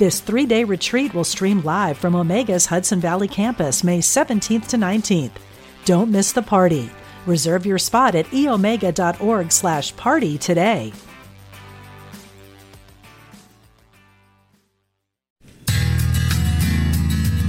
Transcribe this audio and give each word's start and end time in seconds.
This 0.00 0.20
three 0.20 0.46
day 0.46 0.64
retreat 0.64 1.12
will 1.12 1.24
stream 1.24 1.60
live 1.60 1.98
from 1.98 2.14
Omega's 2.14 2.64
Hudson 2.64 3.00
Valley 3.00 3.28
campus 3.28 3.84
May 3.84 3.98
17th 3.98 4.68
to 4.68 4.78
19th. 4.78 5.32
Don't 5.84 6.10
miss 6.10 6.32
the 6.32 6.40
party. 6.40 6.88
Reserve 7.26 7.66
your 7.66 7.76
spot 7.76 8.14
at 8.14 8.24
eomega.org 8.28 9.52
slash 9.52 9.94
party 9.96 10.38
today. 10.38 10.94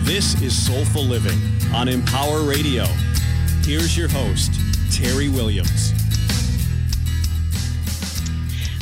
This 0.04 0.42
is 0.42 0.54
Soulful 0.54 1.06
Living 1.06 1.40
on 1.74 1.88
Empower 1.88 2.42
Radio. 2.42 2.84
Here's 3.62 3.98
your 3.98 4.10
host, 4.10 4.52
Terry 4.92 5.30
Williams. 5.30 6.01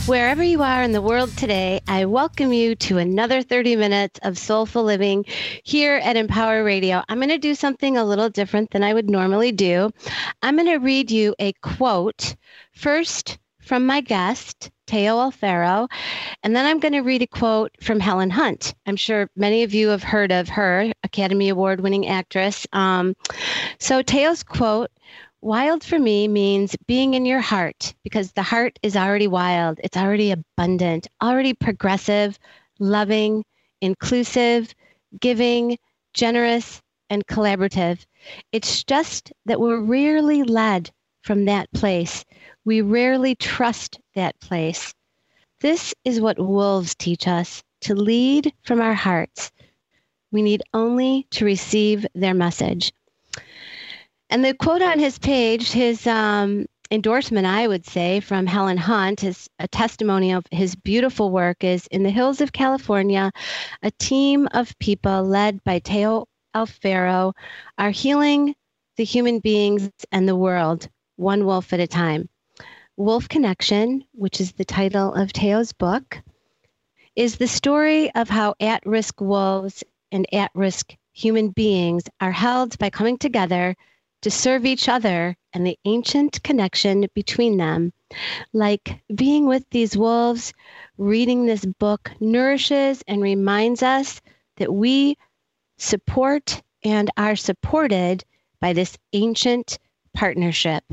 Wherever 0.09 0.41
you 0.41 0.63
are 0.63 0.81
in 0.81 0.91
the 0.91 1.03
world 1.03 1.37
today, 1.37 1.81
I 1.87 2.05
welcome 2.05 2.51
you 2.51 2.73
to 2.73 2.97
another 2.97 3.43
30 3.43 3.75
minutes 3.75 4.19
of 4.23 4.39
soulful 4.39 4.81
living 4.83 5.23
here 5.63 5.97
at 5.97 6.17
Empower 6.17 6.63
Radio. 6.63 7.03
I'm 7.07 7.19
going 7.19 7.29
to 7.29 7.37
do 7.37 7.53
something 7.53 7.95
a 7.95 8.03
little 8.03 8.27
different 8.27 8.71
than 8.71 8.81
I 8.83 8.91
would 8.91 9.07
normally 9.07 9.51
do. 9.51 9.91
I'm 10.41 10.55
going 10.55 10.65
to 10.65 10.77
read 10.77 11.11
you 11.11 11.35
a 11.37 11.53
quote 11.61 12.35
first 12.71 13.37
from 13.59 13.85
my 13.85 14.01
guest, 14.01 14.71
Teo 14.87 15.15
Alfaro, 15.17 15.87
and 16.41 16.55
then 16.55 16.65
I'm 16.65 16.79
going 16.79 16.93
to 16.93 17.01
read 17.01 17.21
a 17.21 17.27
quote 17.27 17.71
from 17.79 17.99
Helen 17.99 18.31
Hunt. 18.31 18.73
I'm 18.87 18.95
sure 18.95 19.29
many 19.35 19.61
of 19.61 19.75
you 19.75 19.89
have 19.89 20.01
heard 20.01 20.31
of 20.31 20.49
her, 20.49 20.91
Academy 21.03 21.49
Award 21.49 21.81
winning 21.81 22.07
actress. 22.07 22.65
Um, 22.73 23.13
so, 23.77 24.01
Teo's 24.01 24.41
quote 24.41 24.89
Wild 25.41 25.85
for 25.85 25.97
me 25.97 26.27
means 26.27 26.75
being 26.85 27.13
in 27.13 27.25
your 27.25 27.39
heart 27.39 27.93
because 28.03 28.33
the 28.33 28.43
heart 28.43 28.77
is 28.83 28.97
already 28.97 29.27
wild. 29.27 29.79
It's 29.81 29.95
already 29.95 30.31
abundant, 30.31 31.07
already 31.21 31.53
progressive, 31.53 32.37
loving, 32.77 33.45
inclusive, 33.79 34.73
giving, 35.17 35.77
generous, 36.13 36.81
and 37.09 37.25
collaborative. 37.25 38.05
It's 38.51 38.83
just 38.83 39.31
that 39.45 39.61
we're 39.61 39.79
rarely 39.79 40.43
led 40.43 40.91
from 41.21 41.45
that 41.45 41.71
place. 41.71 42.25
We 42.65 42.81
rarely 42.81 43.35
trust 43.35 43.97
that 44.15 44.37
place. 44.41 44.93
This 45.61 45.93
is 46.03 46.19
what 46.19 46.37
wolves 46.37 46.95
teach 46.95 47.29
us 47.29 47.63
to 47.81 47.95
lead 47.95 48.53
from 48.63 48.81
our 48.81 48.93
hearts. 48.93 49.51
We 50.33 50.41
need 50.41 50.63
only 50.73 51.27
to 51.31 51.45
receive 51.45 52.05
their 52.13 52.33
message. 52.33 52.91
And 54.31 54.45
the 54.45 54.53
quote 54.53 54.83
on 54.83 54.99
his 54.99 55.17
page, 55.17 55.71
his 55.71 56.05
um, 56.05 56.67
endorsement, 56.91 57.47
I 57.47 57.67
would 57.67 57.85
say, 57.85 58.19
from 58.19 58.45
Helen 58.45 58.77
Hunt, 58.77 59.23
is 59.23 59.49
a 59.57 59.67
testimony 59.67 60.31
of 60.33 60.45
his 60.51 60.75
beautiful 60.75 61.31
work 61.31 61.63
is 61.63 61.87
in 61.87 62.03
the 62.03 62.11
hills 62.11 62.39
of 62.39 62.53
California, 62.53 63.31
a 63.81 63.91
team 63.91 64.47
of 64.51 64.77
people 64.77 65.23
led 65.23 65.63
by 65.63 65.79
Teo 65.79 66.27
Alfaro 66.55 67.33
are 67.77 67.89
healing 67.89 68.55
the 68.97 69.03
human 69.03 69.39
beings 69.39 69.89
and 70.11 70.27
the 70.27 70.35
world, 70.35 70.89
one 71.15 71.45
wolf 71.45 71.73
at 71.73 71.79
a 71.79 71.87
time. 71.87 72.29
Wolf 72.97 73.29
Connection, 73.29 74.03
which 74.11 74.41
is 74.41 74.51
the 74.51 74.65
title 74.65 75.13
of 75.13 75.33
Teo's 75.33 75.73
book, 75.73 76.21
is 77.15 77.37
the 77.37 77.47
story 77.47 78.13
of 78.13 78.29
how 78.29 78.55
at 78.59 78.85
risk 78.85 79.21
wolves 79.21 79.83
and 80.11 80.27
at 80.33 80.51
risk 80.53 80.95
human 81.13 81.49
beings 81.49 82.03
are 82.21 82.31
held 82.31 82.77
by 82.77 82.89
coming 82.89 83.17
together 83.17 83.75
to 84.21 84.31
serve 84.31 84.65
each 84.65 84.89
other 84.89 85.35
and 85.53 85.65
the 85.65 85.77
ancient 85.85 86.41
connection 86.43 87.07
between 87.13 87.57
them. 87.57 87.93
Like 88.53 89.01
being 89.13 89.45
with 89.45 89.69
these 89.69 89.97
wolves, 89.97 90.53
reading 90.97 91.45
this 91.45 91.65
book 91.65 92.11
nourishes 92.19 93.03
and 93.07 93.21
reminds 93.21 93.83
us 93.83 94.21
that 94.57 94.73
we 94.73 95.17
support 95.77 96.61
and 96.83 97.09
are 97.17 97.35
supported 97.35 98.23
by 98.59 98.73
this 98.73 98.97
ancient 99.13 99.79
partnership. 100.13 100.83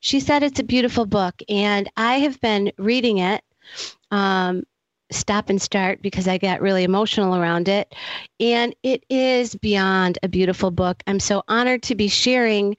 She 0.00 0.20
said 0.20 0.42
it's 0.42 0.60
a 0.60 0.64
beautiful 0.64 1.06
book, 1.06 1.34
and 1.48 1.90
I 1.96 2.18
have 2.20 2.40
been 2.40 2.72
reading 2.78 3.18
it 3.18 3.42
um, 4.10 4.64
stop 5.10 5.48
and 5.50 5.60
start 5.60 6.02
because 6.02 6.28
I 6.28 6.38
got 6.38 6.60
really 6.60 6.84
emotional 6.84 7.36
around 7.36 7.68
it. 7.68 7.94
And 8.40 8.74
it 8.82 9.04
is 9.08 9.54
beyond 9.54 10.18
a 10.22 10.28
beautiful 10.28 10.70
book. 10.70 11.02
I'm 11.06 11.20
so 11.20 11.42
honored 11.48 11.82
to 11.84 11.94
be 11.94 12.08
sharing 12.08 12.76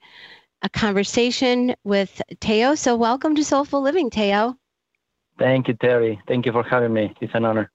a 0.62 0.68
conversation 0.68 1.74
with 1.84 2.20
Teo. 2.40 2.74
So, 2.74 2.96
welcome 2.96 3.34
to 3.36 3.44
Soulful 3.44 3.80
Living, 3.80 4.10
Teo. 4.10 4.56
Thank 5.38 5.68
you, 5.68 5.74
Terry. 5.74 6.20
Thank 6.26 6.46
you 6.46 6.52
for 6.52 6.64
having 6.64 6.92
me. 6.92 7.14
It's 7.20 7.34
an 7.34 7.44
honor. 7.44 7.70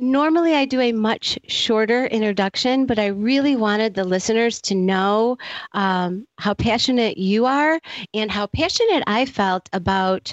Normally, 0.00 0.54
I 0.54 0.64
do 0.64 0.80
a 0.80 0.92
much 0.92 1.38
shorter 1.48 2.06
introduction, 2.06 2.86
but 2.86 3.00
I 3.00 3.06
really 3.06 3.56
wanted 3.56 3.94
the 3.94 4.04
listeners 4.04 4.60
to 4.62 4.76
know 4.76 5.38
um, 5.72 6.26
how 6.38 6.54
passionate 6.54 7.18
you 7.18 7.46
are 7.46 7.80
and 8.14 8.30
how 8.30 8.46
passionate 8.46 9.02
I 9.08 9.26
felt 9.26 9.68
about 9.72 10.32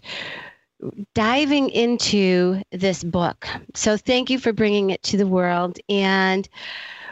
diving 1.13 1.69
into 1.69 2.61
this 2.71 3.03
book. 3.03 3.47
So 3.73 3.97
thank 3.97 4.29
you 4.29 4.39
for 4.39 4.53
bringing 4.53 4.89
it 4.89 5.03
to 5.03 5.17
the 5.17 5.27
world. 5.27 5.77
And 5.89 6.47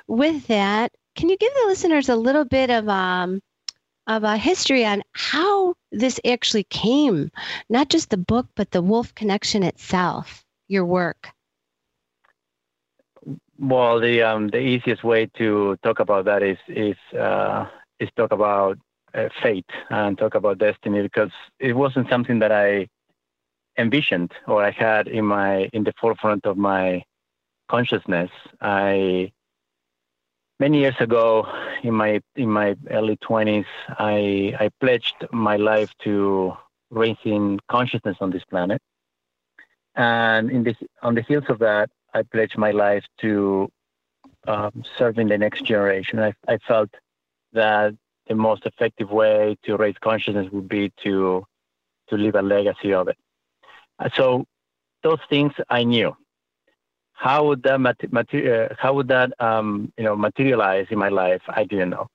with 0.07 0.47
that, 0.47 0.91
can 1.16 1.29
you 1.29 1.38
give 1.38 1.53
the 1.53 1.68
listeners 1.68 2.09
a 2.09 2.16
little 2.16 2.46
bit 2.46 2.69
of 2.69 2.88
um, 2.90 3.41
of 4.07 4.24
a 4.24 4.38
history 4.38 4.85
on 4.85 5.01
how 5.13 5.75
this 5.91 6.19
actually 6.25 6.63
came, 6.63 7.31
not 7.69 7.90
just 7.90 8.09
the 8.09 8.18
book, 8.18 8.47
but 8.56 8.72
the 8.72 8.81
Wolf 8.81 9.13
Connection 9.16 9.63
itself, 9.63 10.44
your 10.68 10.85
work? 10.85 11.31
Well, 13.59 14.00
the 14.00 14.22
um, 14.24 14.47
the 14.50 14.59
easiest 14.59 15.03
way 15.03 15.28
to 15.38 15.78
talk 15.84 16.00
about 16.00 16.25
that 16.25 16.41
is 16.44 16.57
is 16.68 16.97
uh, 17.18 17.66
is 18.00 18.09
talk 18.16 18.31
about 18.31 18.78
uh, 19.13 19.30
fate 19.41 19.69
and 19.90 20.18
talk 20.18 20.35
about 20.35 20.57
destiny 20.59 21.01
because 21.01 21.31
it 21.59 21.74
wasn't 21.74 22.09
something 22.09 22.40
that 22.40 22.51
I 22.51 22.88
envisioned 23.78 24.32
or 24.48 24.64
I 24.64 24.72
had 24.72 25.08
in 25.08 25.26
my 25.26 25.70
in 25.74 25.84
the 25.84 25.94
forefront 26.00 26.46
of 26.46 26.58
my 26.58 27.04
consciousness. 27.70 28.30
I 28.62 29.32
many 30.60 30.80
years 30.80 30.96
ago 31.00 31.48
in 31.84 31.94
my 31.94 32.22
in 32.36 32.50
my 32.50 32.76
early 32.90 33.18
20s 33.18 33.66
I 33.98 34.56
I 34.60 34.70
pledged 34.80 35.26
my 35.32 35.58
life 35.58 35.92
to 36.04 36.54
raising 36.90 37.60
consciousness 37.70 38.18
on 38.22 38.32
this 38.32 38.44
planet. 38.46 38.82
And 39.96 40.52
in 40.52 40.64
this 40.64 40.78
on 41.02 41.16
the 41.16 41.22
heels 41.22 41.46
of 41.50 41.60
that 41.60 41.90
I 42.14 42.24
pledged 42.24 42.58
my 42.58 42.72
life 42.72 43.06
to 43.22 43.70
um, 44.48 44.84
serving 44.98 45.28
the 45.30 45.38
next 45.38 45.66
generation. 45.66 46.20
I, 46.20 46.34
I 46.48 46.58
felt 46.68 46.90
that 47.54 47.96
the 48.28 48.36
most 48.36 48.66
effective 48.66 49.10
way 49.10 49.58
to 49.64 49.78
raise 49.78 49.96
consciousness 50.02 50.52
would 50.52 50.68
be 50.68 50.92
to 51.04 51.46
to 52.10 52.18
leave 52.18 52.36
a 52.36 52.42
legacy 52.42 52.94
of 52.94 53.08
it. 53.08 53.18
So 54.16 54.46
those 55.04 55.20
things 55.30 55.54
I 55.70 55.84
knew. 55.84 56.16
How 57.14 57.46
would 57.46 57.64
that 57.64 57.80
mat- 57.80 58.04
uh, 58.34 58.70
how 58.78 58.94
would 58.94 59.08
that 59.08 59.31
um, 59.40 59.92
you 59.98 60.04
know 60.04 60.16
materialize 60.16 60.88
in 60.90 60.98
my 60.98 61.10
life? 61.10 61.42
I 61.48 61.63
didn't 61.63 61.92
know. 61.92 62.07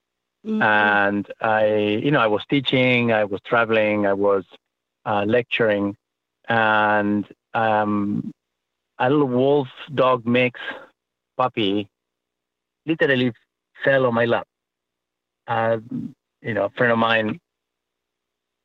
Mm-hmm. 0.45 0.61
And 0.61 1.27
I 1.41 1.65
you 2.03 2.11
know 2.11 2.19
I 2.19 2.27
was 2.27 2.43
teaching, 2.49 3.11
I 3.11 3.23
was 3.23 3.41
traveling, 3.45 4.05
I 4.05 4.13
was 4.13 4.43
uh, 5.05 5.23
lecturing, 5.25 5.95
and 6.47 7.25
um, 7.53 8.31
a 8.99 9.09
little 9.09 9.27
wolf 9.27 9.67
dog 9.95 10.25
mix 10.25 10.59
puppy 11.37 11.87
literally 12.85 13.31
fell 13.83 14.05
on 14.05 14.13
my 14.13 14.25
lap. 14.25 14.47
Uh, 15.47 15.77
you 16.41 16.53
know, 16.53 16.65
a 16.65 16.69
friend 16.69 16.91
of 16.91 16.99
mine 16.99 17.39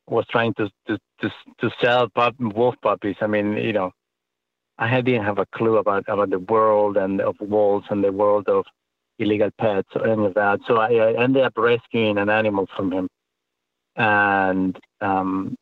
was 0.07 0.25
trying 0.27 0.53
to 0.55 0.69
to 0.87 0.97
to, 1.21 1.31
to 1.59 1.71
sell 1.81 2.09
pup, 2.09 2.35
wolf 2.39 2.75
puppies. 2.81 3.15
I 3.21 3.27
mean, 3.27 3.53
you 3.57 3.73
know, 3.73 3.91
I 4.77 5.01
didn't 5.01 5.25
have 5.25 5.39
a 5.39 5.45
clue 5.47 5.77
about 5.77 6.05
about 6.07 6.29
the 6.29 6.39
world 6.39 6.97
and 6.97 7.21
of 7.21 7.35
wolves 7.39 7.87
and 7.89 8.03
the 8.03 8.11
world 8.11 8.47
of 8.47 8.65
illegal 9.17 9.49
pets 9.57 9.89
or 9.95 10.07
any 10.07 10.25
of 10.25 10.33
that. 10.33 10.59
So 10.67 10.77
I, 10.77 10.93
I 10.93 11.23
ended 11.23 11.43
up 11.43 11.53
rescuing 11.57 12.17
an 12.17 12.29
animal 12.29 12.67
from 12.75 12.91
him, 12.91 13.07
and 13.95 14.77
um, 15.01 15.55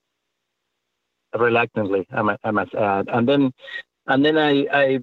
reluctantly, 1.37 2.07
I 2.11 2.21
must, 2.21 2.39
I 2.43 2.51
must 2.51 2.73
add. 2.73 3.09
And 3.09 3.27
then, 3.27 3.53
and 4.07 4.25
then 4.25 4.37
I, 4.37 4.67
I 4.73 4.99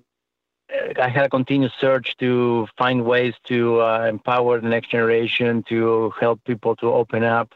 I 1.00 1.08
had 1.08 1.26
a 1.26 1.28
continuous 1.28 1.72
search 1.81 2.16
to 2.19 2.69
find 2.76 3.04
ways 3.04 3.34
to 3.44 3.81
uh, 3.81 4.06
empower 4.06 4.60
the 4.60 4.69
next 4.69 4.90
generation, 4.90 5.64
to 5.69 6.12
help 6.20 6.42
people 6.44 6.76
to 6.76 6.92
open 6.92 7.25
up 7.25 7.54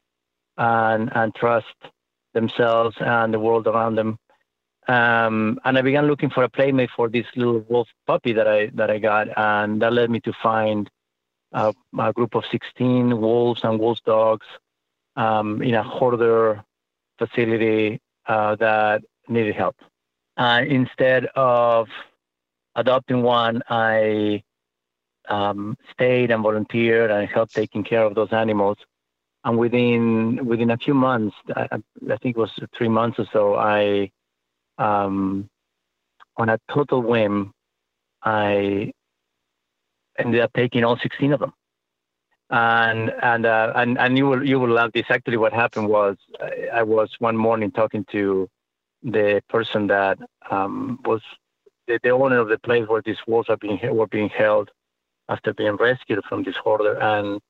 and 0.57 1.11
and 1.15 1.35
trust 1.35 1.75
themselves 2.33 2.97
and 3.01 3.33
the 3.33 3.41
world 3.41 3.67
around 3.67 3.97
them. 3.97 4.19
Um, 4.87 5.59
and 5.65 5.79
I 5.79 5.83
began 5.83 6.07
looking 6.07 6.29
for 6.31 6.45
a 6.45 6.49
playmate 6.49 6.91
for 6.95 7.09
this 7.09 7.27
little 7.37 7.61
wolf 7.69 7.89
puppy 8.07 8.33
that 8.35 8.47
I 8.47 8.67
that 8.75 8.91
I 8.91 8.99
got, 8.99 9.29
and 9.37 9.81
that 9.83 9.93
led 9.93 10.11
me 10.11 10.21
to 10.21 10.33
find 10.43 10.91
a, 11.53 11.73
a 11.99 12.13
group 12.13 12.35
of 12.35 12.45
16 12.51 13.19
wolves 13.19 13.61
and 13.65 13.79
wolf 13.79 13.99
dogs 14.05 14.47
um, 15.17 15.63
in 15.63 15.75
a 15.75 15.83
hoarder 15.83 16.63
facility 17.19 18.01
uh, 18.27 18.57
that 18.57 19.03
needed 19.29 19.55
help. 19.55 19.77
Uh, 20.37 20.63
instead 20.67 21.27
of 21.37 21.89
adopting 22.75 23.23
one, 23.23 23.63
I 23.69 24.43
um, 25.29 25.77
stayed 25.93 26.31
and 26.31 26.43
volunteered 26.43 27.11
and 27.11 27.29
helped 27.29 27.55
taking 27.55 27.85
care 27.85 28.05
of 28.05 28.15
those 28.15 28.33
animals. 28.33 28.79
And 29.45 29.59
within 29.59 30.47
within 30.47 30.71
a 30.71 30.79
few 30.79 30.95
months, 30.95 31.37
I, 31.55 31.69
I 31.73 32.17
think 32.17 32.37
it 32.37 32.41
was 32.41 32.51
three 32.77 32.89
months 32.89 33.19
or 33.19 33.27
so, 33.31 33.55
I, 33.55 34.11
um, 34.79 35.51
on 36.39 36.49
a 36.49 36.59
total 36.73 37.03
whim, 37.03 37.53
I 38.23 38.93
ended 40.19 40.41
up 40.41 40.53
taking 40.55 40.83
all 40.83 40.97
16 40.97 41.33
of 41.35 41.41
them. 41.41 41.53
And 42.51 43.11
and 43.23 43.47
uh, 43.47 43.73
and 43.75 43.99
and 43.99 44.17
you 44.17 44.27
will 44.27 44.47
you 44.47 44.61
will 44.61 44.71
love 44.71 44.93
this. 44.93 45.07
Actually, 45.09 45.39
what 45.39 45.53
happened 45.53 45.89
was 45.89 46.17
I, 46.41 46.69
I 46.75 46.83
was 46.83 47.11
one 47.19 47.37
morning 47.37 47.71
talking 47.71 48.05
to 48.13 48.49
the 49.03 49.43
person 49.49 49.87
that 49.89 50.19
um, 50.51 50.99
was 51.05 51.21
the, 51.87 51.99
the, 52.03 52.11
owner 52.11 52.39
of 52.39 52.49
the 52.49 52.59
place 52.59 52.87
where 52.89 53.03
these 53.03 53.19
wolves 53.27 53.49
are 53.49 53.57
being 53.57 53.79
were 53.95 54.07
being 54.07 54.29
held 54.29 54.71
after 55.29 55.53
being 55.53 55.77
rescued 55.77 56.23
from 56.29 56.43
this 56.43 56.57
hoarder, 56.57 56.99
and 57.01 57.41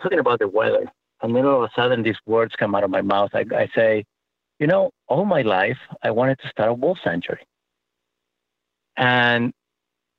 talking 0.00 0.18
about 0.18 0.38
the 0.38 0.48
weather. 0.48 0.90
And 1.22 1.36
then 1.36 1.44
all 1.46 1.62
of 1.62 1.70
a 1.70 1.74
sudden, 1.74 2.02
these 2.02 2.16
words 2.26 2.54
come 2.56 2.74
out 2.74 2.84
of 2.84 2.90
my 2.90 3.02
mouth. 3.02 3.30
I, 3.34 3.44
I 3.54 3.68
say, 3.74 4.04
you 4.58 4.66
know, 4.66 4.90
all 5.06 5.24
my 5.24 5.42
life 5.42 5.78
I 6.02 6.10
wanted 6.10 6.38
to 6.40 6.48
start 6.48 6.70
a 6.70 6.74
wolf 6.74 6.98
sanctuary, 7.04 7.46
and 8.96 9.52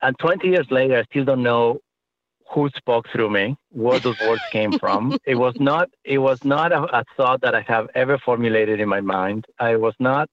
and 0.01 0.17
20 0.19 0.47
years 0.47 0.67
later, 0.71 0.97
I 0.97 1.03
still 1.03 1.25
don't 1.25 1.43
know 1.43 1.79
who 2.51 2.69
spoke 2.75 3.07
through 3.09 3.29
me, 3.29 3.55
where 3.69 3.99
those 3.99 4.19
words 4.21 4.41
came 4.51 4.77
from. 4.77 5.17
it 5.25 5.35
was 5.35 5.55
not 5.59 5.89
it 6.03 6.17
was 6.17 6.43
not 6.43 6.71
a, 6.71 6.83
a, 6.99 7.03
thought 7.15 7.41
that 7.41 7.55
I 7.55 7.61
have 7.61 7.87
ever 7.95 8.17
formulated 8.17 8.79
in 8.79 8.89
my 8.89 9.01
mind. 9.01 9.45
I 9.59 9.75
was 9.77 9.93
not 9.99 10.27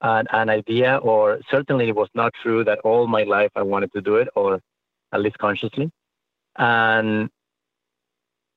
an, 0.00 0.26
an, 0.30 0.48
idea, 0.48 0.98
or 0.98 1.40
certainly 1.50 1.88
it 1.88 1.96
was 1.96 2.08
not 2.14 2.32
true 2.42 2.62
that 2.64 2.78
all 2.80 3.06
my 3.06 3.24
life 3.24 3.50
I 3.56 3.62
wanted 3.62 3.92
to 3.94 4.00
do 4.00 4.16
it, 4.16 4.28
or 4.36 4.60
at 5.12 5.20
least 5.20 5.38
consciously. 5.38 5.90
And 6.56 7.30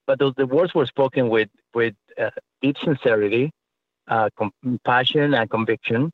but 0.09 0.17
those 0.17 0.33
the 0.37 0.47
words 0.47 0.73
were 0.73 0.87
spoken 0.87 1.29
with 1.29 1.49
with 1.75 1.93
uh, 2.19 2.31
deep 2.63 2.77
sincerity, 2.83 3.51
uh, 4.07 4.27
compassion, 4.63 5.35
and 5.35 5.47
conviction. 5.51 6.11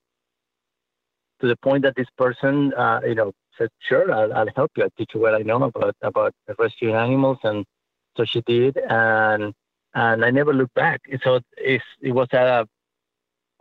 To 1.40 1.48
the 1.48 1.56
point 1.68 1.84
that 1.84 1.96
this 1.96 2.12
person, 2.18 2.74
uh, 2.74 3.00
you 3.08 3.16
know, 3.16 3.32
said, 3.58 3.70
"Sure, 3.88 4.12
I'll, 4.12 4.34
I'll 4.34 4.54
help 4.54 4.72
you. 4.76 4.84
I'll 4.84 4.98
teach 4.98 5.12
you 5.14 5.22
what 5.22 5.34
I 5.34 5.44
know 5.50 5.64
about 5.64 5.96
about 6.02 6.34
rescuing 6.60 6.96
animals." 6.96 7.38
And 7.46 7.64
so 8.18 8.26
she 8.26 8.42
did, 8.42 8.78
and 8.90 9.54
and 9.94 10.26
I 10.26 10.30
never 10.30 10.54
looked 10.54 10.74
back. 10.74 11.00
So 11.24 11.40
it 11.58 11.82
was 12.20 12.28
a 12.34 12.68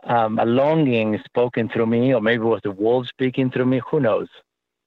um, 0.03 0.37
a 0.37 0.45
longing 0.45 1.17
spoken 1.23 1.69
through 1.69 1.85
me, 1.85 2.13
or 2.13 2.19
maybe 2.19 2.43
it 2.43 2.53
was 2.55 2.65
the 2.65 2.71
wolf 2.71 3.07
speaking 3.07 3.51
through 3.51 3.67
me. 3.67 3.79
Who 3.89 4.01
knows? 4.01 4.27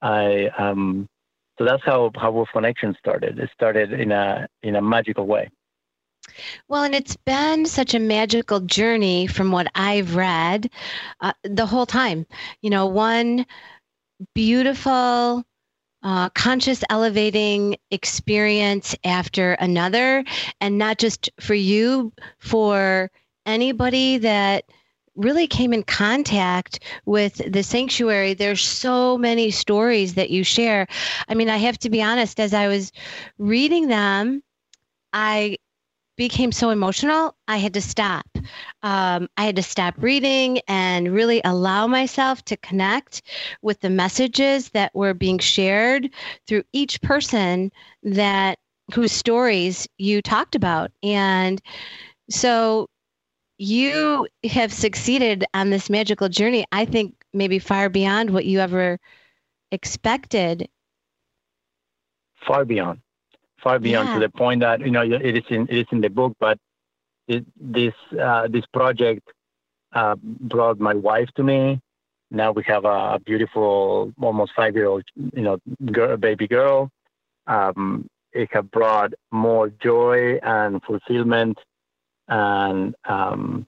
I 0.03 0.51
um, 0.59 1.09
so 1.59 1.65
that's 1.65 1.83
how 1.85 2.11
how 2.15 2.31
Wolf 2.31 2.49
Connection 2.53 2.95
started. 2.99 3.39
It 3.39 3.51
started 3.53 3.93
in 3.93 4.13
a 4.13 4.47
in 4.63 4.77
a 4.77 4.83
magical 4.83 5.27
way. 5.27 5.51
Well, 6.69 6.85
and 6.85 6.95
it's 6.95 7.17
been 7.17 7.67
such 7.67 7.95
a 7.95 7.99
magical 7.99 8.61
journey 8.61 9.27
from 9.27 9.51
what 9.51 9.67
I've 9.75 10.15
read 10.15 10.71
uh, 11.21 11.33
the 11.43 11.67
whole 11.67 11.87
time. 11.87 12.27
You 12.63 12.71
know, 12.71 12.87
one 12.87 13.45
beautiful, 14.35 15.45
uh, 16.03 16.29
conscious 16.31 16.85
elevating 16.91 17.77
experience 17.91 18.95
after 19.05 19.53
another, 19.55 20.25
and 20.61 20.79
not 20.79 20.99
just 20.99 21.31
for 21.41 21.55
you, 21.55 22.13
for 22.39 23.11
anybody 23.47 24.19
that 24.19 24.65
really 25.19 25.47
came 25.47 25.73
in 25.73 25.83
contact 25.83 26.81
with 27.05 27.41
the 27.53 27.63
sanctuary 27.63 28.35
there's 28.35 28.63
so 28.63 29.19
many 29.19 29.51
stories 29.51 30.15
that 30.15 30.31
you 30.31 30.43
share 30.45 30.87
i 31.29 31.35
mean 31.35 31.51
i 31.51 31.57
have 31.57 31.79
to 31.79 31.91
be 31.91 32.03
honest 32.03 32.41
as 32.41 32.55
i 32.55 32.69
was 32.69 32.93
reading 33.39 33.89
them 33.89 34.43
i 35.13 35.57
became 36.19 36.53
so 36.53 36.69
emotional, 36.69 37.35
I 37.47 37.57
had 37.57 37.73
to 37.75 37.81
stop. 37.81 38.27
Um, 38.83 39.29
I 39.39 39.45
had 39.45 39.57
to 39.57 39.63
stop 39.63 39.95
reading 39.99 40.61
and 40.69 41.15
really 41.15 41.41
allow 41.45 41.87
myself 41.87 42.45
to 42.47 42.57
connect 42.59 43.23
with 43.63 43.81
the 43.81 43.89
messages 43.89 44.69
that 44.71 44.95
were 44.95 45.15
being 45.15 45.39
shared 45.39 46.11
through 46.47 46.65
each 46.73 47.01
person 47.01 47.71
that 48.03 48.59
whose 48.93 49.13
stories 49.13 49.87
you 49.97 50.21
talked 50.21 50.57
about. 50.57 50.91
And 51.03 51.63
so 52.29 52.89
you 53.59 54.27
have 54.45 54.73
succeeded 54.73 55.45
on 55.55 55.71
this 55.71 55.91
magical 55.91 56.29
journey, 56.29 56.65
I 56.73 56.85
think 56.85 57.15
maybe 57.33 57.59
far 57.59 57.89
beyond 57.89 58.31
what 58.31 58.45
you 58.45 58.61
ever 58.61 58.99
expected. 59.71 60.69
Far 62.47 62.65
beyond 62.65 63.01
far 63.63 63.79
beyond 63.79 64.09
yeah. 64.09 64.15
to 64.15 64.21
the 64.21 64.29
point 64.29 64.61
that 64.61 64.81
you 64.81 64.91
know 64.91 65.03
it 65.03 65.37
is 65.37 65.45
in 65.51 65.63
it 65.69 65.79
is 65.79 65.87
in 65.93 66.01
the 66.01 66.09
book, 66.09 66.37
but 66.41 66.59
it, 67.27 67.45
this 67.61 67.95
uh, 68.21 68.49
this 68.49 68.65
project 68.73 69.29
uh, 69.93 70.17
brought 70.23 70.79
my 70.79 70.95
wife 70.95 71.29
to 71.37 71.43
me. 71.43 71.81
Now 72.31 72.53
we 72.53 72.63
have 72.65 72.85
a 72.85 73.19
beautiful, 73.25 74.13
almost 74.21 74.53
five 74.55 74.75
year 74.75 74.87
old, 74.87 75.05
you 75.17 75.43
know, 75.43 75.59
girl, 75.93 76.17
baby 76.17 76.47
girl. 76.47 76.91
Um, 77.47 78.07
it 78.33 78.49
has 78.53 78.65
brought 78.65 79.15
more 79.31 79.71
joy 79.71 80.39
and 80.43 80.83
fulfillment 80.83 81.59
and 82.29 82.95
um, 83.05 83.67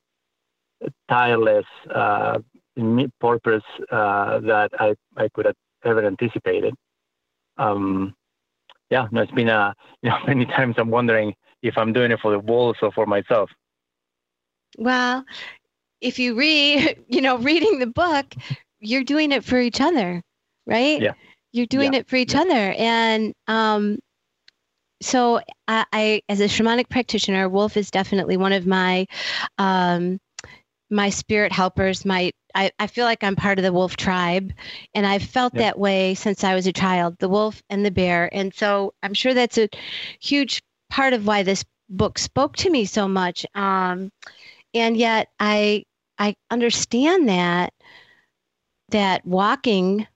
tireless 1.09 1.67
uh, 1.95 2.39
purpose 3.21 3.63
uh, 3.91 4.41
that 4.41 4.71
I, 4.79 4.95
I 5.17 5.29
could 5.35 5.47
have 5.47 5.57
ever 5.85 6.05
anticipated. 6.05 6.75
Um, 7.59 8.15
yeah, 8.91 9.07
no, 9.11 9.23
it's 9.23 9.33
been 9.33 9.49
a 9.49 9.75
you 10.03 10.11
know 10.11 10.19
many 10.27 10.47
times 10.47 10.77
I'm 10.79 10.91
wondering 10.91 11.35
if 11.63 11.77
I'm 11.77 11.93
doing 11.93 12.11
it 12.11 12.21
for 12.21 12.33
the 12.33 12.39
wolves 12.39 12.79
or 12.83 12.93
for 12.93 13.07
myself. 13.07 13.51
Well, 14.79 15.25
if 16.01 16.19
you 16.19 16.35
read, 16.35 17.03
you 17.09 17.21
know, 17.21 17.39
reading 17.39 17.79
the 17.79 17.87
book, 17.87 18.35
you're 18.81 19.05
doing 19.05 19.33
it 19.33 19.45
for 19.45 19.61
each 19.61 19.81
other, 19.81 20.23
right? 20.67 21.01
Yeah. 21.01 21.13
You're 21.53 21.67
doing 21.67 21.95
yeah. 21.95 22.01
it 22.01 22.09
for 22.09 22.17
each 22.17 22.35
yeah. 22.35 22.43
other, 22.43 22.73
and 22.79 23.35
um, 23.49 23.99
so 25.01 25.41
I, 25.69 25.85
I, 25.93 26.23
as 26.29 26.41
a 26.41 26.45
shamanic 26.45 26.89
practitioner, 26.89 27.49
wolf 27.49 27.77
is 27.77 27.91
definitely 27.91 28.37
one 28.37 28.53
of 28.53 28.67
my 28.67 29.07
um, 29.59 30.19
my 30.91 31.09
spirit 31.09 31.53
helpers, 31.53 32.05
my 32.05 32.33
I, 32.55 32.73
I 32.81 32.89
feel 32.89 33.05
like 33.05 33.23
I'm 33.23 33.37
part 33.37 33.59
of 33.59 33.63
the 33.63 33.73
wolf 33.73 33.97
tribe, 33.97 34.53
and 34.95 35.07
I've 35.07 35.23
felt 35.23 35.55
yep. 35.55 35.61
that 35.61 35.79
way 35.79 36.15
since 36.15 36.43
I 36.43 36.55
was 36.55 36.67
a 36.67 36.73
child, 36.73 37.17
the 37.19 37.29
wolf 37.29 37.63
and 37.71 37.87
the 37.87 37.93
bear. 37.93 38.29
And 38.33 38.53
so 38.53 38.93
I'm 39.03 39.15
sure 39.15 39.35
that's 39.35 39.57
a 39.57 39.69
huge 40.21 40.61
part 40.91 41.13
of 41.13 41.27
why 41.27 41.45
this 41.45 41.65
book 41.89 42.19
spoke 42.19 42.57
to 42.57 42.71
me 42.71 42.85
so 42.85 43.07
much. 43.07 43.47
Um, 43.55 44.11
and 44.75 44.97
yet 44.97 45.29
I 45.39 45.85
I 46.19 46.35
understand 46.51 47.29
that 47.29 47.73
that 48.91 49.25
walking 49.25 50.07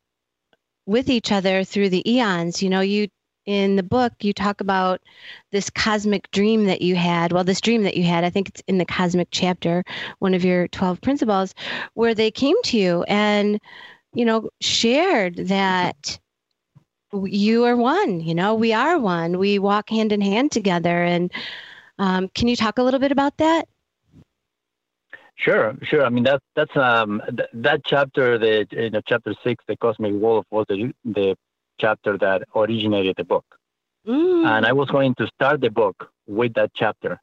with 0.87 1.09
each 1.09 1.33
other 1.33 1.65
through 1.65 1.89
the 1.89 2.09
eons, 2.11 2.63
you 2.63 2.69
know, 2.69 2.81
you 2.81 3.09
in 3.47 3.77
the 3.77 3.83
book 3.83 4.13
you 4.21 4.33
talk 4.33 4.61
about 4.61 5.01
this 5.53 5.71
cosmic 5.71 6.31
dream 6.31 6.65
that 6.65 6.83
you 6.83 6.97
had 6.97 7.33
well 7.33 7.45
this 7.45 7.61
dream 7.61 7.83
that 7.83 7.97
you 7.97 8.05
had 8.05 8.25
i 8.25 8.31
think 8.31 8.49
it's 8.49 8.63
in 8.67 8.79
the 8.79 8.85
cosmic 8.85 9.29
chapter 9.31 9.85
one 10.19 10.35
of 10.35 10.45
your 10.45 10.69
12 10.69 11.01
principles 11.01 11.55
where 11.95 12.15
they 12.15 12.31
came 12.31 12.57
to 12.63 12.79
you 12.79 13.03
and 13.05 13.61
you 14.15 14.25
know 14.25 14.49
shared 14.61 15.37
that 15.37 16.19
you 17.13 17.65
are 17.65 17.77
one 17.77 18.21
you 18.21 18.35
know 18.35 18.55
we 18.55 18.73
are 18.73 18.99
one. 18.99 19.39
We 19.39 19.59
walk 19.59 19.91
hand 19.91 20.13
in 20.13 20.21
hand 20.21 20.51
together. 20.53 21.05
And 21.05 21.33
um, 21.99 22.29
can 22.35 22.49
you 22.49 22.57
talk 22.57 22.79
a 22.79 22.83
little 22.83 23.01
bit 23.01 23.13
about 23.13 23.37
that? 23.39 23.69
Sure, 25.37 25.75
sure. 25.83 26.05
I 26.05 26.11
mean 26.11 26.25
that 26.25 26.41
that's 26.55 26.77
um 26.77 27.21
th- 27.29 27.49
that 27.55 27.81
chapter, 27.87 28.39
the 28.39 28.67
you 28.71 28.91
know 28.91 29.01
chapter 29.07 29.35
six, 29.45 29.65
the 29.67 29.77
cosmic 29.77 30.13
wolf, 30.15 30.47
was 30.51 30.65
the 30.69 30.93
the 31.05 31.37
chapter 31.79 32.19
that 32.19 32.43
originated 32.55 33.15
the 33.17 33.25
book. 33.25 33.45
Mm. 34.07 34.47
And 34.47 34.67
I 34.67 34.73
was 34.73 34.89
going 34.91 35.15
to 35.17 35.27
start 35.29 35.61
the 35.61 35.71
book 35.71 36.11
with 36.27 36.55
that 36.55 36.71
chapter. 36.75 37.21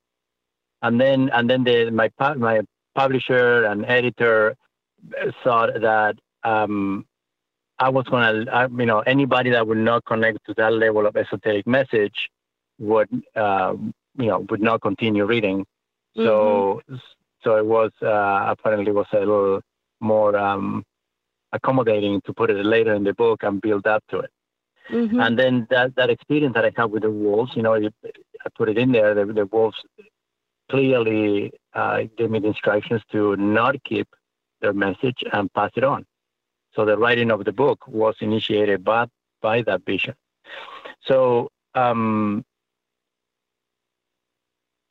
And 0.81 0.99
then 0.99 1.29
and 1.29 1.49
then 1.49 1.63
the, 1.63 1.91
my 1.91 2.09
my 2.35 2.61
publisher 2.95 3.65
and 3.65 3.85
editor 3.85 4.55
thought 5.43 5.69
that 5.81 6.15
um, 6.43 7.05
I 7.79 7.89
was 7.89 8.05
gonna, 8.05 8.67
you 8.77 8.85
know, 8.85 8.99
anybody 8.99 9.51
that 9.51 9.67
would 9.67 9.77
not 9.77 10.05
connect 10.05 10.45
to 10.45 10.53
that 10.55 10.73
level 10.73 11.05
of 11.05 11.15
esoteric 11.15 11.67
message 11.67 12.29
would, 12.79 13.09
uh, 13.35 13.73
you 14.17 14.27
know, 14.27 14.45
would 14.49 14.61
not 14.61 14.81
continue 14.81 15.25
reading. 15.25 15.65
So, 16.15 16.81
mm-hmm. 16.89 16.95
so 17.43 17.55
it 17.55 17.65
was 17.65 17.91
uh, 18.01 18.45
apparently 18.49 18.91
was 18.91 19.07
a 19.13 19.19
little 19.19 19.61
more 19.99 20.35
um, 20.35 20.83
accommodating 21.53 22.21
to 22.25 22.33
put 22.33 22.49
it 22.49 22.65
later 22.65 22.93
in 22.93 23.03
the 23.03 23.13
book 23.13 23.43
and 23.43 23.61
build 23.61 23.87
up 23.87 24.03
to 24.09 24.19
it. 24.19 24.31
Mm-hmm. 24.89 25.19
And 25.19 25.39
then 25.39 25.67
that, 25.69 25.95
that 25.95 26.09
experience 26.09 26.53
that 26.55 26.65
I 26.65 26.71
had 26.75 26.85
with 26.85 27.03
the 27.03 27.11
wolves, 27.11 27.51
you 27.55 27.61
know, 27.61 27.75
I 27.75 27.89
put 28.57 28.69
it 28.69 28.77
in 28.77 28.91
there. 28.91 29.13
The, 29.13 29.25
the 29.25 29.45
wolves 29.45 29.77
clearly 30.69 31.51
uh, 31.73 32.03
gave 32.17 32.31
me 32.31 32.39
the 32.39 32.47
instructions 32.47 33.01
to 33.11 33.35
not 33.35 33.83
keep 33.83 34.07
their 34.61 34.73
message 34.73 35.23
and 35.31 35.51
pass 35.53 35.71
it 35.75 35.83
on. 35.83 36.05
So 36.73 36.85
the 36.85 36.97
writing 36.97 37.31
of 37.31 37.43
the 37.43 37.51
book 37.51 37.87
was 37.87 38.15
initiated 38.21 38.83
by, 38.83 39.07
by 39.41 39.61
that 39.63 39.85
vision. 39.85 40.15
So 41.05 41.49
um, 41.75 42.45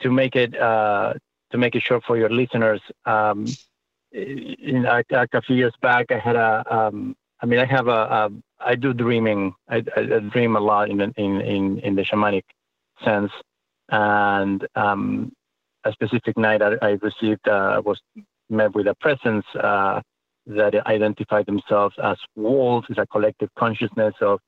to 0.01 0.11
make 0.11 0.37
it 0.37 0.59
uh, 0.59 1.15
to 1.51 1.59
make 1.59 1.75
it 1.75 1.83
short 1.83 2.05
for 2.05 2.17
your 2.17 2.31
listeners, 2.31 2.81
um, 3.07 3.47
in, 4.13 4.87
a, 4.87 5.43
few 5.43 5.57
years 5.57 5.75
back, 5.81 6.11
I 6.11 6.19
had 6.19 6.37
a 6.37 6.65
um, 6.71 7.17
I 7.43 7.47
mean, 7.47 7.59
I 7.59 7.65
have 7.65 7.89
a, 7.89 7.91
a 7.91 8.31
I 8.61 8.75
do 8.75 8.93
dreaming. 8.93 9.55
I, 9.69 9.83
I, 9.97 10.03
dream 10.21 10.57
a 10.57 10.61
lot 10.61 10.91
in 10.91 11.01
in 11.01 11.41
in, 11.41 11.79
in 11.79 11.95
the 11.95 12.03
shamanic 12.03 12.45
sense, 13.05 13.33
and 13.89 14.67
um, 14.75 15.33
a 15.85 15.93
specific 15.93 16.37
night 16.37 16.63
I, 16.63 16.75
I 16.83 16.91
received 17.03 17.49
uh, 17.49 17.81
was 17.85 18.01
met 18.51 18.75
with 18.75 18.87
a 18.87 18.95
presence 18.97 19.47
uh, 19.55 20.01
that 20.47 20.87
identified 20.87 21.47
themselves 21.47 21.95
as 22.03 22.19
wolves. 22.37 22.87
It's 22.91 22.99
a 22.99 23.07
collective 23.07 23.51
consciousness 23.57 24.15
of 24.21 24.41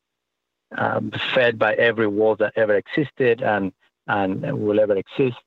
um, 0.77 1.13
fed 1.35 1.59
by 1.59 1.75
every 1.75 2.07
wolf 2.07 2.39
that 2.39 2.53
ever 2.57 2.75
existed 2.77 3.43
and 3.43 3.73
and 4.07 4.43
will 4.61 4.81
ever 4.81 4.97
exist. 4.97 5.39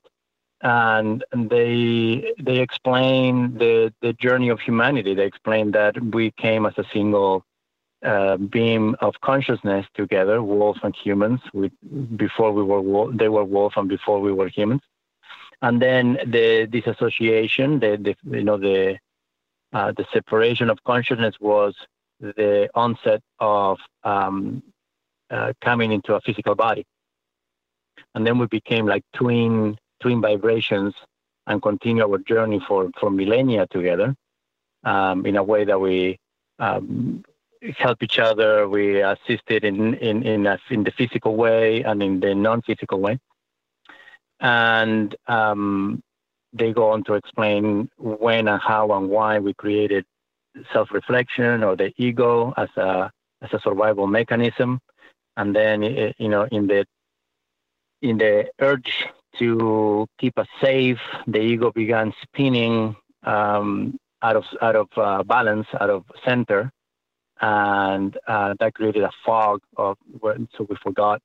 And, 0.66 1.24
and 1.32 1.50
they 1.50 2.34
they 2.42 2.58
explain 2.60 3.58
the 3.60 3.94
the 4.02 4.14
journey 4.14 4.50
of 4.50 4.60
humanity. 4.60 5.14
They 5.14 5.28
explain 5.28 5.72
that 5.72 5.94
we 6.16 6.32
came 6.32 6.66
as 6.66 6.74
a 6.80 6.86
single 6.92 7.46
uh, 8.04 8.38
beam 8.38 8.96
of 9.02 9.14
consciousness 9.22 9.86
together, 9.94 10.42
wolves 10.42 10.80
and 10.84 10.96
humans. 10.96 11.42
We, 11.54 11.72
before 12.16 12.52
we 12.52 12.64
were 12.64 12.82
wolf, 12.82 13.12
they 13.16 13.30
were 13.30 13.44
wolves 13.44 13.76
and 13.78 13.88
before 13.88 14.20
we 14.22 14.32
were 14.34 14.50
humans. 14.50 14.82
And 15.62 15.82
then 15.82 16.20
the 16.26 16.68
disassociation, 16.68 17.80
the, 17.80 17.98
the 17.98 18.38
you 18.38 18.44
know 18.44 18.58
the 18.58 18.98
uh, 19.74 19.92
the 19.98 20.06
separation 20.14 20.70
of 20.72 20.84
consciousness 20.84 21.36
was 21.40 21.76
the 22.20 22.70
onset 22.76 23.22
of 23.40 23.78
um, 24.04 24.64
uh, 25.30 25.54
coming 25.62 25.92
into 25.92 26.16
a 26.16 26.22
physical 26.22 26.56
body, 26.56 26.86
and 28.16 28.26
then 28.26 28.40
we 28.40 28.48
became 28.48 28.86
like 28.88 29.04
twin 29.14 29.78
twin 30.00 30.22
vibrations 30.22 30.94
and 31.48 31.62
continue 31.62 32.04
our 32.04 32.18
journey 32.20 32.60
for 32.68 32.90
for 33.00 33.10
millennia 33.10 33.68
together 33.68 34.16
um, 34.84 35.26
in 35.26 35.36
a 35.36 35.44
way 35.44 35.66
that 35.66 35.80
we 35.80 36.18
um, 36.60 37.24
help 37.78 38.02
each 38.04 38.20
other. 38.20 38.68
We 38.68 39.02
assisted 39.02 39.64
in 39.64 39.96
in 39.96 40.24
in, 40.24 40.48
a, 40.48 40.60
in 40.70 40.84
the 40.84 40.92
physical 40.92 41.36
way 41.36 41.84
and 41.84 42.02
in 42.02 42.20
the 42.20 42.34
non-physical 42.36 43.00
way, 43.00 43.20
and 44.40 45.16
um, 45.28 46.02
they 46.54 46.72
go 46.72 46.92
on 46.92 47.04
to 47.06 47.14
explain 47.14 47.90
when 47.98 48.48
and 48.48 48.62
how 48.62 48.92
and 48.92 49.10
why 49.10 49.40
we 49.40 49.54
created 49.54 50.06
self-reflection 50.72 51.64
or 51.64 51.76
the 51.76 51.94
ego 51.98 52.54
as 52.58 52.70
a 52.78 53.12
as 53.42 53.54
a 53.54 53.60
survival 53.60 54.08
mechanism, 54.08 54.80
and 55.38 55.56
then 55.56 55.84
you 55.84 56.30
know 56.30 56.48
in 56.52 56.68
the 56.68 56.86
in 58.02 58.18
the 58.18 58.50
urge 58.60 59.08
to 59.40 60.08
keep 60.20 60.38
us 60.38 60.48
safe, 60.62 61.00
the 61.28 61.40
ego 61.40 61.72
began 61.72 62.14
spinning 62.24 62.96
um, 63.24 63.98
out 64.22 64.36
of 64.36 64.44
out 64.62 64.76
of 64.76 64.88
uh, 64.98 65.24
balance, 65.24 65.68
out 65.80 65.90
of 65.90 66.04
center, 66.24 66.72
and 67.42 68.18
uh, 68.28 68.54
that 68.60 68.74
created 68.74 69.04
a 69.04 69.12
fog 69.26 69.62
of 69.78 69.98
so 70.24 70.66
we 70.70 70.76
forgot 70.82 71.22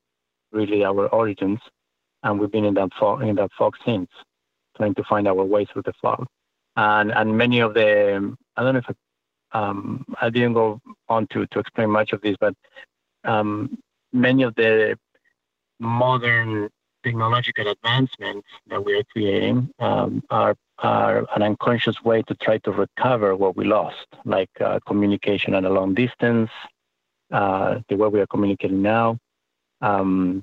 really 0.53 0.85
our 0.85 1.09
origins, 1.09 1.61
and 2.23 2.39
we've 2.39 2.51
been 2.51 2.65
in 2.65 2.75
that 2.75 2.91
fog 2.99 3.23
in 3.23 3.37
that 3.37 3.51
fog 3.57 3.75
since, 3.85 4.09
trying 4.77 4.95
to 4.95 5.05
find 5.05 5.29
our 5.29 5.45
way 5.45 5.65
through 5.65 5.83
the 5.83 5.93
fog, 6.03 6.27
and 6.77 7.13
and 7.13 7.37
many 7.37 7.61
of 7.61 7.75
the 7.75 8.37
I 8.57 8.63
don't 8.63 8.75
know 8.75 8.81
if 8.87 8.97
I, 9.53 9.59
um, 9.59 10.05
I 10.21 10.31
didn't 10.31 10.55
go 10.55 10.81
on 11.09 11.27
to 11.33 11.47
to 11.47 11.59
explain 11.59 11.91
much 11.91 12.13
of 12.13 12.21
this, 12.23 12.37
but 12.41 12.55
um, 13.25 13.79
many 14.13 14.43
of 14.43 14.55
the 14.55 14.99
modern 15.79 16.69
technological 17.03 17.69
advancements 17.69 18.47
that 18.67 18.85
we 18.85 18.95
are 18.99 19.05
creating 19.05 19.71
um, 19.79 20.23
are 20.31 20.55
are 20.79 21.27
an 21.37 21.43
unconscious 21.43 22.03
way 22.03 22.23
to 22.23 22.35
try 22.37 22.57
to 22.59 22.73
recover 22.73 23.37
what 23.37 23.57
we 23.57 23.65
lost, 23.65 24.07
like 24.25 24.51
uh, 24.61 24.79
communication 24.87 25.55
at 25.55 25.65
a 25.65 25.69
long 25.69 25.93
distance, 25.93 26.51
uh, 27.33 27.81
the 27.89 27.97
way 27.97 28.09
we 28.09 28.21
are 28.21 28.27
communicating 28.27 28.81
now, 28.81 29.19
um, 29.83 30.43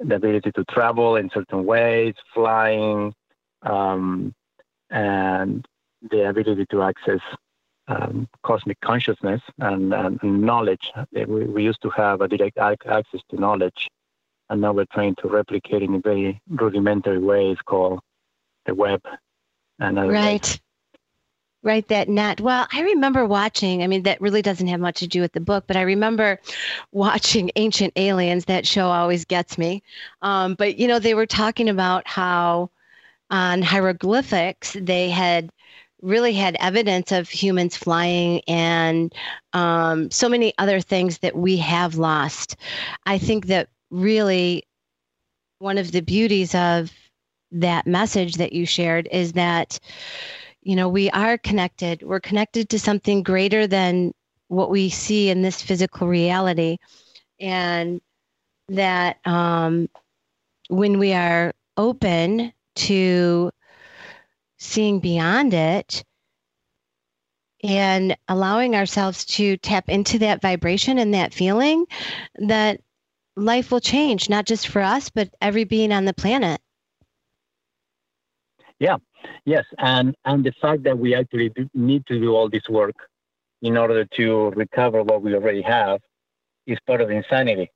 the 0.00 0.16
ability 0.16 0.50
to 0.52 0.64
travel 0.64 1.16
in 1.16 1.30
certain 1.30 1.64
ways, 1.64 2.14
flying, 2.34 3.14
um, 3.62 4.34
and 4.90 5.66
the 6.10 6.28
ability 6.28 6.66
to 6.70 6.82
access 6.82 7.20
um, 7.88 8.28
cosmic 8.42 8.80
consciousness 8.80 9.40
and, 9.58 9.94
and, 9.94 10.18
knowledge. 10.22 10.92
We, 11.12 11.24
we, 11.24 11.64
used 11.64 11.82
to 11.82 11.90
have 11.90 12.20
a 12.20 12.28
direct 12.28 12.58
access 12.58 13.20
to 13.30 13.40
knowledge, 13.40 13.88
and 14.50 14.60
now 14.60 14.72
we're 14.72 14.86
trying 14.92 15.14
to 15.22 15.28
replicate 15.28 15.82
in 15.82 15.94
a 15.94 16.00
very 16.00 16.40
rudimentary 16.48 17.18
ways 17.18 17.56
called 17.66 18.00
the 18.66 18.74
web 18.74 19.00
right. 20.08 20.60
Right 21.62 21.88
that 21.88 22.08
net 22.08 22.40
well 22.40 22.68
i 22.72 22.82
remember 22.82 23.26
watching 23.26 23.82
i 23.82 23.88
mean 23.88 24.04
that 24.04 24.20
really 24.20 24.42
doesn't 24.42 24.68
have 24.68 24.78
much 24.78 25.00
to 25.00 25.08
do 25.08 25.20
with 25.20 25.32
the 25.32 25.40
book 25.40 25.64
but 25.66 25.76
i 25.76 25.82
remember 25.82 26.38
watching 26.92 27.50
ancient 27.56 27.92
aliens 27.96 28.44
that 28.46 28.66
show 28.66 28.86
always 28.86 29.24
gets 29.24 29.58
me. 29.58 29.82
Um, 30.22 30.54
but 30.54 30.78
you 30.78 30.88
know 30.88 30.98
they 30.98 31.14
were 31.14 31.26
talking 31.26 31.68
about 31.68 32.06
how 32.06 32.70
on 33.30 33.62
hieroglyphics 33.62 34.76
they 34.80 35.10
had 35.10 35.50
really 36.02 36.32
had 36.32 36.56
evidence 36.60 37.10
of 37.10 37.28
humans 37.28 37.76
flying 37.76 38.40
and 38.46 39.12
um, 39.54 40.10
so 40.10 40.28
many 40.28 40.52
other 40.58 40.80
things 40.80 41.18
that 41.18 41.34
we 41.34 41.56
have 41.56 41.96
lost. 41.96 42.56
I 43.06 43.18
think 43.18 43.46
that 43.46 43.68
really 43.90 44.64
one 45.58 45.78
of 45.78 45.92
the 45.92 46.02
beauties 46.02 46.54
of 46.54 46.92
that 47.52 47.86
message 47.86 48.34
that 48.34 48.52
you 48.52 48.66
shared 48.66 49.08
is 49.10 49.32
that 49.32 49.78
you 50.62 50.76
know 50.76 50.88
we 50.88 51.10
are 51.10 51.38
connected. 51.38 52.02
We're 52.02 52.20
connected 52.20 52.68
to 52.70 52.78
something 52.78 53.22
greater 53.22 53.66
than 53.66 54.12
what 54.48 54.70
we 54.70 54.90
see 54.90 55.30
in 55.30 55.42
this 55.42 55.62
physical 55.62 56.08
reality. 56.08 56.78
And 57.40 58.00
that 58.68 59.18
um, 59.24 59.88
when 60.68 60.98
we 60.98 61.12
are 61.12 61.52
open 61.76 62.52
to 62.74 63.50
seeing 64.58 65.00
beyond 65.00 65.54
it 65.54 66.04
and 67.62 68.16
allowing 68.28 68.74
ourselves 68.74 69.24
to 69.24 69.56
tap 69.58 69.88
into 69.88 70.18
that 70.18 70.42
vibration 70.42 70.98
and 70.98 71.14
that 71.14 71.34
feeling 71.34 71.86
that 72.36 72.80
life 73.36 73.70
will 73.70 73.80
change 73.80 74.28
not 74.28 74.46
just 74.46 74.68
for 74.68 74.80
us 74.80 75.10
but 75.10 75.28
every 75.40 75.64
being 75.64 75.92
on 75.92 76.04
the 76.04 76.14
planet 76.14 76.60
yeah, 78.78 78.96
yes, 79.44 79.64
and 79.78 80.14
and 80.24 80.44
the 80.44 80.52
fact 80.60 80.82
that 80.82 80.98
we 80.98 81.14
actually 81.14 81.50
need 81.72 82.06
to 82.06 82.20
do 82.20 82.34
all 82.34 82.48
this 82.48 82.68
work 82.68 82.96
in 83.62 83.76
order 83.76 84.04
to 84.04 84.50
recover 84.50 85.02
what 85.02 85.22
we 85.22 85.34
already 85.34 85.62
have 85.62 86.00
is 86.66 86.78
part 86.86 87.00
of 87.00 87.10
insanity. 87.10 87.70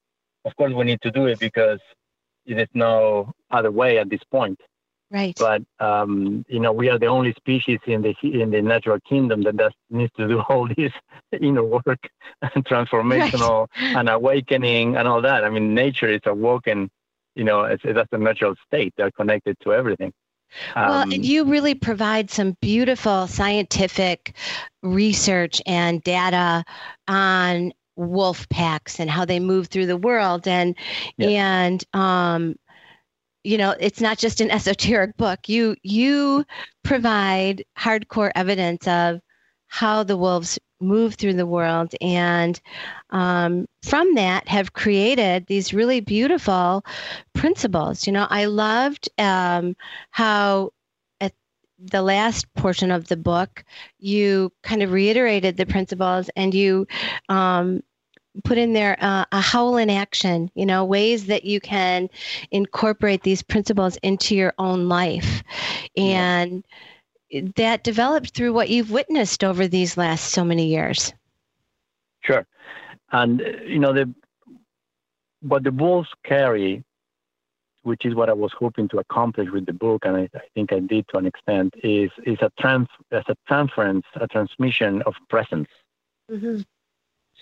Of 0.45 0.55
course, 0.57 0.73
we 0.75 0.85
need 0.85 1.01
to 1.03 1.11
do 1.11 1.27
it 1.27 1.39
because 1.39 1.81
there's 2.47 2.69
no 2.75 3.33
other 3.51 3.71
way 3.71 3.99
at 3.99 4.11
this 4.11 4.23
point. 4.31 4.61
Right. 5.11 5.37
But 5.37 5.63
um, 5.81 6.45
you 6.49 6.61
know, 6.61 6.73
we 6.73 6.89
are 6.89 6.99
the 6.99 7.07
only 7.07 7.33
species 7.35 7.81
in 7.87 8.03
the 8.03 8.15
in 8.23 8.51
the 8.51 8.63
natural 8.63 8.99
kingdom 9.01 9.43
that 9.43 9.57
does, 9.57 9.73
needs 9.91 10.13
to 10.17 10.29
do 10.29 10.41
all 10.49 10.69
this 10.69 10.93
inner 11.41 11.65
work 11.65 12.09
and 12.43 12.65
transformational 12.65 13.67
right. 13.77 13.97
and 13.97 14.09
awakening 14.09 14.97
and 14.97 15.09
all 15.09 15.21
that. 15.23 15.45
I 15.45 15.51
mean, 15.51 15.75
nature 15.75 16.09
is 16.09 16.21
awoken. 16.27 16.91
You 17.35 17.45
know, 17.45 17.63
it's, 17.63 17.83
that's 17.83 18.13
a 18.13 18.19
natural 18.19 18.55
state. 18.67 18.95
They're 18.97 19.11
connected 19.11 19.57
to 19.63 19.73
everything. 19.73 20.13
Well, 20.75 21.03
um, 21.03 21.13
you 21.13 21.45
really 21.45 21.75
provide 21.75 22.31
some 22.31 22.57
beautiful 22.61 23.29
scientific 23.29 24.35
research 24.83 25.63
and 25.65 26.03
data 26.03 26.65
on 27.07 27.73
wolf 27.97 28.49
packs 28.49 28.99
and 28.99 29.11
how 29.11 29.25
they 29.25 29.39
move 29.39 29.69
through 29.69 29.87
the 29.87 29.97
world 29.97 30.49
and 30.49 30.75
and 31.19 31.85
um 31.93 32.57
you 33.45 33.59
know 33.59 33.75
it's 33.81 34.01
not 34.01 34.19
just 34.19 34.41
an 34.41 34.51
esoteric 34.57 35.17
book. 35.17 35.49
You 35.49 35.77
you 35.83 36.45
provide 36.85 37.65
hardcore 37.79 38.33
evidence 38.35 38.87
of 38.89 39.21
how 39.69 40.03
the 40.03 40.17
wolves 40.17 40.59
move 40.81 41.15
through 41.15 41.35
the 41.35 41.47
world. 41.47 41.95
And 42.01 42.61
um, 43.11 43.67
from 43.83 44.15
that 44.15 44.49
have 44.49 44.73
created 44.73 45.47
these 45.47 45.75
really 45.75 46.01
beautiful 46.01 46.85
principles. 47.35 48.07
You 48.07 48.13
know 48.13 48.27
i 48.31 48.45
loved 48.47 49.09
um, 49.19 49.77
how 50.11 50.73
at 51.21 51.33
the 51.79 52.03
last 52.03 52.53
portion 52.55 52.91
of 52.91 53.09
the 53.09 53.17
book 53.17 53.65
you 53.99 54.53
kind 54.63 54.83
of 54.83 54.93
reiterated 54.93 55.57
the 55.57 55.67
principles 55.67 56.31
and 56.37 56.55
you 56.55 56.87
um, 57.29 57.83
put 58.45 58.59
in 58.59 58.73
there 58.73 58.97
uh, 59.01 59.25
a 59.33 59.41
howl 59.41 59.77
in 59.77 59.91
action 59.91 60.51
you 60.55 60.65
know 60.65 60.85
ways 60.85 61.27
that 61.27 61.45
you 61.45 61.61
can 61.61 62.09
incorporate 62.53 63.23
these 63.23 63.43
principles 63.43 63.97
into 63.99 64.37
your 64.37 64.55
own 64.59 64.89
life 64.89 65.43
and 65.97 66.65
that 67.57 67.85
developed 67.85 68.31
through 68.35 68.53
what 68.53 68.71
you've 68.71 68.91
witnessed 68.91 69.45
over 69.45 69.69
these 69.69 69.97
last 69.97 70.33
so 70.33 70.45
many 70.45 70.67
years. 70.67 71.13
Sure, 72.23 72.47
and 73.13 73.41
you 73.65 73.79
know 73.79 73.93
the 73.93 74.13
what 75.41 75.65
the 75.65 75.71
wolves 75.71 76.09
carry, 76.25 76.85
which 77.83 78.05
is 78.05 78.15
what 78.15 78.29
I 78.29 78.35
was 78.35 78.53
hoping 78.59 78.89
to 78.89 78.99
accomplish 78.99 79.49
with 79.51 79.65
the 79.67 79.73
book, 79.73 80.05
and 80.05 80.17
I, 80.17 80.29
I 80.35 80.41
think 80.55 80.73
I 80.73 80.81
did 80.81 81.07
to 81.09 81.19
an 81.19 81.27
extent, 81.27 81.75
is 81.83 82.11
is 82.25 82.39
a 82.43 82.51
trans 82.59 82.89
as 83.13 83.25
a 83.29 83.37
transference, 83.47 84.05
a 84.17 84.27
transmission 84.27 85.03
of 85.03 85.15
presence. 85.29 85.69
Mm-hmm. 86.31 86.61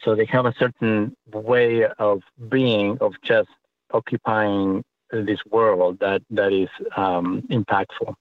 So 0.05 0.15
they 0.15 0.27
have 0.27 0.47
a 0.47 0.55
certain 0.59 1.17
way 1.33 1.87
of 1.99 2.23
being, 2.49 2.99
of 3.01 3.15
just 3.23 3.49
occupying 3.93 4.85
this 5.11 5.41
world 5.51 5.99
that 6.01 6.23
that 6.31 6.53
is 6.53 6.69
um, 6.97 7.43
impactful 7.51 8.15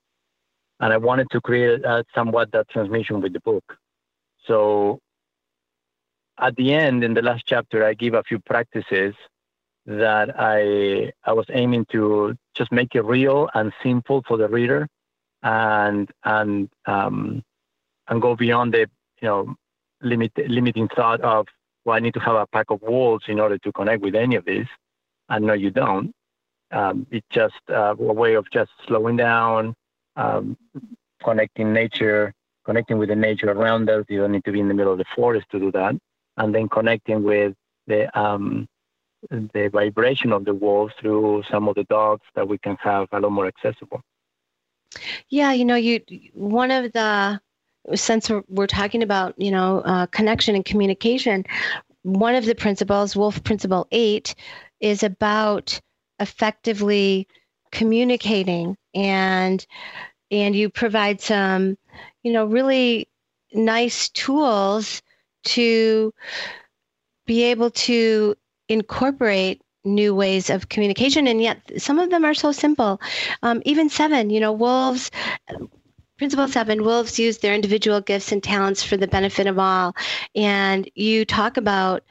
and 0.79 0.93
I 0.93 0.98
wanted 0.98 1.29
to 1.31 1.41
create 1.41 1.84
uh, 1.84 2.03
somewhat 2.13 2.51
that 2.51 2.69
transmission 2.69 3.22
with 3.22 3.34
the 3.34 3.39
book. 3.39 3.77
So 4.46 5.00
at 6.39 6.55
the 6.55 6.74
end, 6.74 7.03
in 7.03 7.13
the 7.13 7.22
last 7.22 7.46
chapter, 7.46 7.84
I 7.84 7.93
give 7.93 8.13
a 8.13 8.24
few 8.24 8.39
practices 8.39 9.15
that 9.86 10.36
I 10.38 11.12
I 11.24 11.34
was 11.34 11.46
aiming 11.50 11.86
to 11.91 12.36
just 12.53 12.72
make 12.72 12.93
it 12.96 13.03
real 13.03 13.50
and 13.53 13.74
simple 13.81 14.24
for 14.27 14.38
the 14.38 14.48
reader, 14.48 14.88
and 15.41 16.10
and 16.24 16.69
um, 16.86 17.43
and 18.07 18.22
go 18.22 18.36
beyond 18.36 18.74
the 18.74 18.88
you 19.22 19.27
know 19.27 19.55
limit 20.01 20.31
limiting 20.48 20.88
thought 20.89 21.22
of 21.22 21.48
well 21.88 21.96
I 21.96 22.00
need 22.00 22.13
to 22.15 22.20
have 22.20 22.36
a 22.36 22.46
pack 22.46 22.70
of 22.70 22.82
wolves 22.82 23.25
in 23.29 23.39
order 23.39 23.58
to 23.60 23.72
connect 23.72 24.01
with 24.03 24.13
any 24.13 24.36
of 24.36 24.44
this, 24.44 24.67
and 25.29 25.46
no 25.46 25.53
you 25.53 25.72
don't. 25.72 26.12
Um, 26.72 27.08
it's 27.10 27.25
just 27.32 27.56
uh, 27.70 27.96
a 27.98 28.13
way 28.13 28.34
of 28.34 28.46
just 28.51 28.72
slowing 28.86 29.15
down, 29.15 29.74
um, 30.17 30.58
connecting 31.24 31.72
nature, 31.72 32.34
connecting 32.65 32.98
with 32.98 33.08
the 33.08 33.15
nature 33.15 33.50
around 33.50 33.89
us. 33.89 34.03
You 34.10 34.20
don't 34.20 34.34
need 34.34 34.44
to 34.44 34.51
be 34.51 34.60
in 34.60 34.67
the 34.67 34.74
middle 34.74 34.91
of 34.91 35.00
the 35.00 35.06
forest 35.15 35.48
to 35.51 35.60
do 35.60 35.72
that. 35.72 35.96
And 36.36 36.53
then 36.53 36.67
connecting 36.67 37.24
with 37.24 37.56
the 37.88 38.01
um, 38.20 38.67
the 39.32 39.70
vibration 39.72 40.34
of 40.34 40.44
the 40.44 40.53
wolves 40.53 40.94
through 41.00 41.44
some 41.50 41.70
of 41.70 41.75
the 41.75 41.86
dogs 41.86 42.25
that 42.36 42.48
we 42.48 42.58
can 42.58 42.75
have 42.82 43.08
a 43.13 43.20
lot 43.20 43.32
more 43.32 43.48
accessible. 43.48 44.01
Yeah, 45.29 45.53
you 45.53 45.63
know, 45.63 45.75
you 45.75 46.01
one 46.34 46.70
of 46.72 46.91
the 46.91 47.39
since 47.96 48.29
we're, 48.50 48.67
talking 48.67 49.03
about 49.03 49.34
you 49.38 49.51
know 49.51 49.82
uh, 49.82 50.06
connection 50.08 50.56
and 50.56 50.65
communication, 50.65 51.46
one 52.03 52.36
of 52.36 52.46
the 52.46 52.56
principles, 52.56 53.15
Wolf 53.15 53.44
Principle 53.44 53.88
Eight, 53.91 54.36
is 54.79 55.03
about 55.03 55.79
effectively 56.20 57.27
communicating. 57.72 58.77
And 58.94 59.65
and 60.32 60.56
you 60.56 60.70
provide 60.70 61.22
some 61.22 61.77
you 62.24 62.34
know 62.34 62.46
really 62.46 63.08
nice 63.53 64.10
tools 64.10 65.01
to 65.46 66.13
be 67.25 67.44
able 67.44 67.72
to 67.72 68.36
incorporate 68.70 69.62
new 69.86 70.13
ways 70.13 70.50
of 70.50 70.67
communication. 70.70 71.27
And 71.27 71.41
yet 71.41 71.60
some 71.77 72.00
of 72.00 72.10
them 72.10 72.25
are 72.25 72.34
so 72.34 72.51
simple. 72.51 73.00
Um, 73.44 73.62
even 73.65 73.89
seven 73.89 74.30
you 74.30 74.39
know 74.39 74.52
wolves 74.52 75.12
Principle 76.17 76.47
seven, 76.47 76.84
wolves 76.84 77.19
use 77.19 77.38
their 77.38 77.53
individual 77.53 78.01
gifts 78.01 78.32
and 78.32 78.41
talents 78.41 78.82
for 78.82 78.97
the 78.97 79.08
benefit 79.08 79.45
of 79.45 79.60
all. 79.60 79.95
And 80.36 80.89
you 80.95 81.25
talk 81.25 81.58
about 81.58 82.03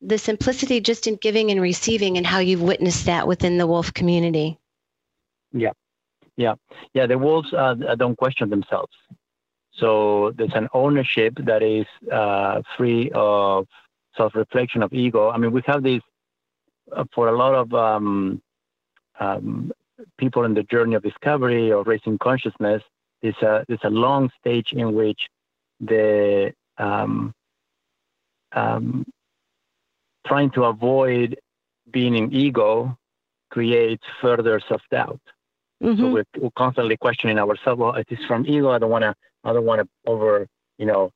the 0.00 0.18
simplicity 0.18 0.80
just 0.80 1.06
in 1.08 1.16
giving 1.16 1.50
and 1.50 1.60
receiving 1.60 2.16
and 2.16 2.24
how 2.24 2.38
you've 2.38 2.62
witnessed 2.62 3.06
that 3.06 3.26
within 3.26 3.58
the 3.58 3.66
wolf 3.66 3.92
community. 3.92 4.58
Yeah, 5.52 5.72
yeah, 6.36 6.54
yeah. 6.94 7.06
The 7.06 7.18
wolves 7.18 7.52
uh, 7.52 7.74
don't 7.98 8.16
question 8.16 8.50
themselves, 8.50 8.92
so 9.72 10.32
there's 10.36 10.54
an 10.54 10.68
ownership 10.72 11.34
that 11.44 11.62
is 11.62 11.86
uh, 12.10 12.62
free 12.76 13.10
of 13.14 13.66
self-reflection 14.16 14.82
of 14.82 14.92
ego. 14.92 15.28
I 15.28 15.38
mean, 15.38 15.50
we 15.50 15.62
have 15.66 15.82
this 15.82 16.02
uh, 16.92 17.04
for 17.12 17.28
a 17.28 17.36
lot 17.36 17.54
of 17.54 17.74
um, 17.74 18.40
um, 19.18 19.72
people 20.18 20.44
in 20.44 20.54
the 20.54 20.62
journey 20.62 20.94
of 20.94 21.02
discovery 21.02 21.72
or 21.72 21.82
raising 21.82 22.16
consciousness. 22.16 22.82
There's 23.22 23.40
a 23.42 23.64
there's 23.68 23.84
a 23.84 23.90
long 23.90 24.30
stage 24.40 24.72
in 24.72 24.94
which 24.94 25.28
the 25.80 26.52
um, 26.78 27.34
um 28.52 29.06
trying 30.26 30.50
to 30.50 30.64
avoid 30.64 31.38
being 31.90 32.14
in 32.14 32.32
ego 32.32 32.96
creates 33.50 34.04
further 34.20 34.60
self-doubt. 34.68 35.20
Mm-hmm. 35.82 36.00
So 36.00 36.10
we're, 36.10 36.24
we're, 36.38 36.50
constantly 36.56 36.96
questioning 36.96 37.38
ourselves. 37.38 37.78
Well, 37.80 37.94
it 37.94 38.06
is 38.10 38.24
from 38.26 38.46
ego. 38.46 38.70
I 38.70 38.78
don't 38.78 38.90
want 38.90 39.02
to. 39.02 39.14
I 39.44 39.52
don't 39.52 39.64
want 39.64 39.80
to 39.80 39.88
over. 40.06 40.46
You 40.78 40.86
know. 40.86 41.10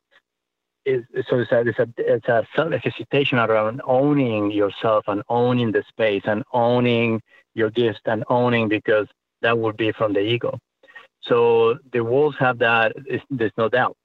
Is, 0.87 1.03
so 1.29 1.39
it's 1.39 1.51
a, 1.51 1.61
it's 1.61 1.79
a 1.79 1.89
it's 1.99 2.29
a 2.29 2.47
self 2.55 2.73
hesitation 2.73 3.39
around 3.39 3.81
owning 3.87 4.51
yourself 4.51 5.05
and 5.07 5.23
owning 5.29 5.73
the 5.73 5.83
space 5.89 6.23
and 6.27 6.45
owning 6.53 7.23
your 7.55 7.71
gifts 7.71 8.01
and 8.05 8.25
owning 8.29 8.69
because 8.69 9.07
that 9.41 9.57
would 9.59 9.77
be 9.77 9.93
from 9.93 10.13
the 10.13 10.21
ego. 10.21 10.59
So 11.27 11.79
the 11.93 12.05
wolves 12.05 12.37
have 12.39 12.59
that. 12.59 12.93
There's 13.31 13.53
no 13.57 13.69
doubt. 13.69 13.97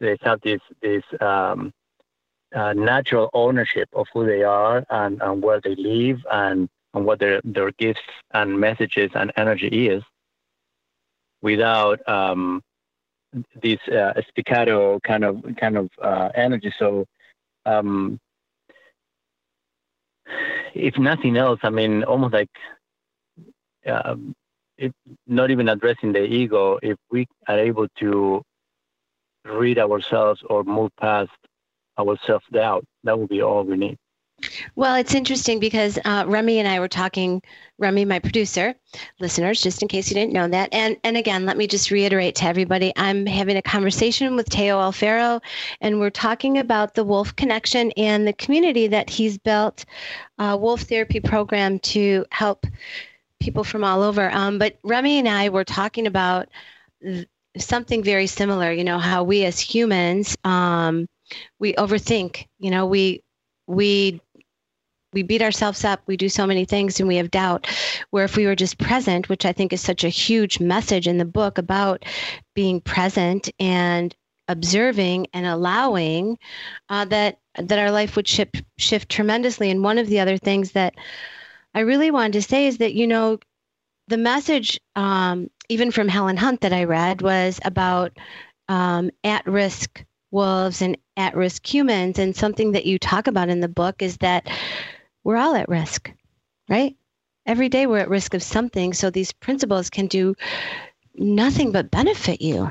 They 0.00 0.16
have 0.22 0.40
this 0.42 0.60
this 0.82 1.02
um, 1.20 1.72
uh, 2.54 2.72
natural 2.72 3.30
ownership 3.32 3.88
of 3.94 4.06
who 4.12 4.26
they 4.26 4.42
are 4.42 4.84
and, 4.90 5.20
and 5.22 5.42
where 5.42 5.60
they 5.60 5.74
live 5.74 6.18
and 6.30 6.68
on 6.94 7.04
what 7.04 7.18
their, 7.18 7.40
their 7.44 7.72
gifts 7.72 8.00
and 8.32 8.58
messages 8.58 9.10
and 9.14 9.32
energy 9.36 9.88
is 9.88 10.02
without 11.42 12.06
um, 12.08 12.62
this 13.60 13.78
uh, 13.88 14.12
kind 14.46 14.70
of 15.24 15.42
kind 15.56 15.76
of 15.76 15.90
uh, 16.00 16.28
energy. 16.34 16.72
So, 16.78 17.06
um, 17.66 18.20
if 20.72 20.96
nothing 20.96 21.36
else, 21.36 21.58
I 21.64 21.70
mean, 21.70 22.04
almost 22.04 22.32
like 22.32 22.50
um, 23.86 24.34
if 24.84 24.92
not 25.26 25.50
even 25.50 25.68
addressing 25.68 26.12
the 26.12 26.24
ego, 26.24 26.78
if 26.82 26.98
we 27.10 27.26
are 27.48 27.58
able 27.58 27.88
to 28.00 28.42
read 29.44 29.78
ourselves 29.78 30.42
or 30.48 30.64
move 30.64 30.90
past 31.00 31.30
our 31.98 32.16
self 32.26 32.42
doubt, 32.52 32.84
that 33.04 33.18
would 33.18 33.28
be 33.28 33.42
all 33.42 33.64
we 33.64 33.76
need. 33.76 33.98
Well, 34.74 34.96
it's 34.96 35.14
interesting 35.14 35.58
because 35.60 35.98
uh, 36.04 36.24
Remy 36.26 36.58
and 36.58 36.68
I 36.68 36.80
were 36.80 36.88
talking. 36.88 37.40
Remy, 37.78 38.04
my 38.04 38.18
producer, 38.18 38.74
listeners, 39.18 39.60
just 39.60 39.82
in 39.82 39.88
case 39.88 40.08
you 40.08 40.14
didn't 40.14 40.32
know 40.32 40.48
that, 40.48 40.68
and 40.72 40.96
and 41.02 41.16
again, 41.16 41.46
let 41.46 41.56
me 41.56 41.66
just 41.66 41.90
reiterate 41.90 42.34
to 42.36 42.44
everybody: 42.44 42.92
I'm 42.96 43.26
having 43.26 43.56
a 43.56 43.62
conversation 43.62 44.36
with 44.36 44.50
Teo 44.50 44.78
Alfaro, 44.78 45.40
and 45.80 45.98
we're 45.98 46.10
talking 46.10 46.58
about 46.58 46.94
the 46.94 47.04
Wolf 47.04 47.34
Connection 47.36 47.92
and 47.96 48.26
the 48.26 48.32
community 48.32 48.86
that 48.88 49.08
he's 49.08 49.38
built, 49.38 49.84
a 50.38 50.56
Wolf 50.56 50.82
Therapy 50.82 51.20
program 51.20 51.78
to 51.80 52.26
help 52.30 52.66
people 53.44 53.64
from 53.64 53.84
all 53.84 54.02
over. 54.02 54.30
Um, 54.30 54.58
but 54.58 54.78
Remy 54.82 55.18
and 55.20 55.28
I 55.28 55.50
were 55.50 55.64
talking 55.64 56.06
about 56.06 56.48
something 57.58 58.02
very 58.02 58.26
similar. 58.26 58.72
You 58.72 58.84
know 58.84 58.98
how 58.98 59.22
we 59.22 59.44
as 59.44 59.60
humans. 59.60 60.36
Um, 60.44 61.06
we 61.58 61.72
overthink 61.74 62.46
you 62.58 62.70
know 62.70 62.86
we 62.86 63.22
we 63.66 64.20
we 65.12 65.22
beat 65.22 65.42
ourselves 65.42 65.84
up 65.84 66.02
we 66.06 66.16
do 66.16 66.28
so 66.28 66.46
many 66.46 66.64
things 66.64 66.98
and 66.98 67.08
we 67.08 67.16
have 67.16 67.30
doubt 67.30 67.66
where 68.10 68.24
if 68.24 68.36
we 68.36 68.46
were 68.46 68.56
just 68.56 68.78
present 68.78 69.28
which 69.28 69.44
i 69.44 69.52
think 69.52 69.72
is 69.72 69.80
such 69.80 70.04
a 70.04 70.08
huge 70.08 70.60
message 70.60 71.06
in 71.06 71.18
the 71.18 71.24
book 71.24 71.58
about 71.58 72.04
being 72.54 72.80
present 72.80 73.50
and 73.58 74.14
observing 74.48 75.26
and 75.32 75.46
allowing 75.46 76.36
uh, 76.90 77.04
that 77.06 77.38
that 77.56 77.78
our 77.78 77.90
life 77.90 78.16
would 78.16 78.28
shift 78.28 78.62
shift 78.76 79.08
tremendously 79.08 79.70
and 79.70 79.82
one 79.82 79.98
of 79.98 80.08
the 80.08 80.20
other 80.20 80.36
things 80.36 80.72
that 80.72 80.94
i 81.74 81.80
really 81.80 82.10
wanted 82.10 82.32
to 82.34 82.42
say 82.42 82.66
is 82.66 82.78
that 82.78 82.94
you 82.94 83.06
know 83.06 83.38
the 84.08 84.18
message 84.18 84.80
um, 84.96 85.48
even 85.68 85.90
from 85.90 86.08
helen 86.08 86.36
hunt 86.36 86.60
that 86.60 86.72
i 86.72 86.84
read 86.84 87.22
was 87.22 87.60
about 87.64 88.12
um, 88.68 89.10
at 89.22 89.46
risk 89.46 90.04
wolves 90.34 90.82
and 90.82 90.98
at 91.16 91.36
risk 91.36 91.64
humans. 91.72 92.18
And 92.18 92.36
something 92.36 92.72
that 92.72 92.84
you 92.84 92.98
talk 92.98 93.26
about 93.28 93.48
in 93.48 93.60
the 93.60 93.68
book 93.68 94.02
is 94.02 94.18
that 94.18 94.48
we're 95.22 95.36
all 95.36 95.54
at 95.54 95.68
risk, 95.68 96.12
right? 96.68 96.94
Every 97.46 97.68
day 97.68 97.86
we're 97.86 97.98
at 97.98 98.10
risk 98.10 98.34
of 98.34 98.42
something. 98.42 98.92
So 98.92 99.08
these 99.10 99.32
principles 99.32 99.88
can 99.88 100.08
do 100.08 100.34
nothing 101.14 101.72
but 101.72 101.90
benefit 101.90 102.42
you. 102.42 102.70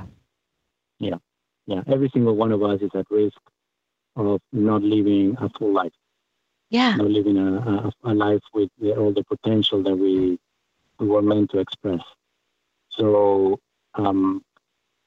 Yeah. 1.00 1.16
yeah, 1.66 1.82
every 1.88 2.10
single 2.14 2.36
one 2.36 2.52
of 2.52 2.62
us 2.62 2.82
is 2.82 2.92
at 2.96 3.06
risk 3.10 3.38
of 4.16 4.40
not 4.52 4.84
living 4.84 5.36
a 5.40 5.50
full 5.58 5.74
life. 5.74 5.92
Yeah. 6.74 6.96
Not 6.96 7.12
living 7.12 7.38
a, 7.38 7.58
a, 7.58 8.12
a 8.12 8.14
life 8.16 8.42
with 8.52 8.72
the, 8.82 8.96
all 8.96 9.14
the 9.14 9.24
potential 9.24 9.84
that 9.84 9.96
we, 9.96 10.40
we 10.98 11.08
were 11.08 11.22
meant 11.22 11.52
to 11.52 11.60
express. 11.60 12.02
So, 12.90 13.60
um, 13.94 14.44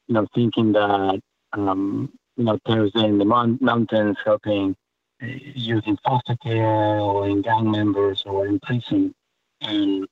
you 0.07 0.15
know, 0.15 0.29
thinking 0.33 0.71
that, 0.73 1.21
um, 1.55 2.13
you 2.37 2.45
know, 2.45 2.57
Thursday 2.65 3.07
in 3.07 3.19
the 3.19 3.25
mountains 3.25 4.17
helping 4.25 4.77
uh, 5.21 5.27
youth 5.27 5.83
in 5.89 5.97
foster 6.05 6.37
care 6.37 7.01
or 7.01 7.29
in 7.29 7.43
gang 7.43 7.69
members 7.69 8.23
or 8.27 8.47
in 8.47 8.61
prison 8.61 9.13
and 9.61 10.07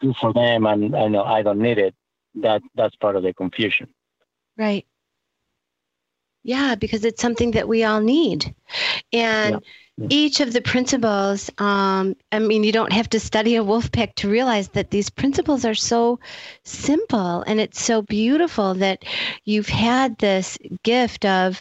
do 0.00 0.12
for 0.20 0.34
them 0.34 0.66
and 0.66 0.94
I 0.94 1.08
know 1.08 1.24
I 1.24 1.40
don't 1.42 1.60
need 1.60 1.78
it. 1.78 1.94
That 2.34 2.60
that's 2.74 2.94
part 2.96 3.16
of 3.16 3.22
the 3.22 3.32
confusion. 3.32 3.88
Right. 4.58 4.86
Yeah, 6.42 6.74
because 6.74 7.06
it's 7.06 7.22
something 7.22 7.52
that 7.52 7.68
we 7.68 7.84
all 7.84 8.02
need. 8.02 8.54
And 9.14 9.54
yeah 9.54 9.58
each 10.08 10.40
of 10.40 10.52
the 10.52 10.60
principles 10.62 11.50
um, 11.58 12.16
i 12.32 12.38
mean 12.38 12.64
you 12.64 12.72
don't 12.72 12.92
have 12.92 13.08
to 13.08 13.20
study 13.20 13.56
a 13.56 13.64
wolf 13.64 13.92
pack 13.92 14.14
to 14.14 14.28
realize 14.28 14.68
that 14.68 14.90
these 14.90 15.10
principles 15.10 15.64
are 15.64 15.74
so 15.74 16.18
simple 16.64 17.42
and 17.42 17.60
it's 17.60 17.82
so 17.82 18.00
beautiful 18.02 18.74
that 18.74 19.04
you've 19.44 19.68
had 19.68 20.16
this 20.18 20.56
gift 20.82 21.24
of 21.24 21.60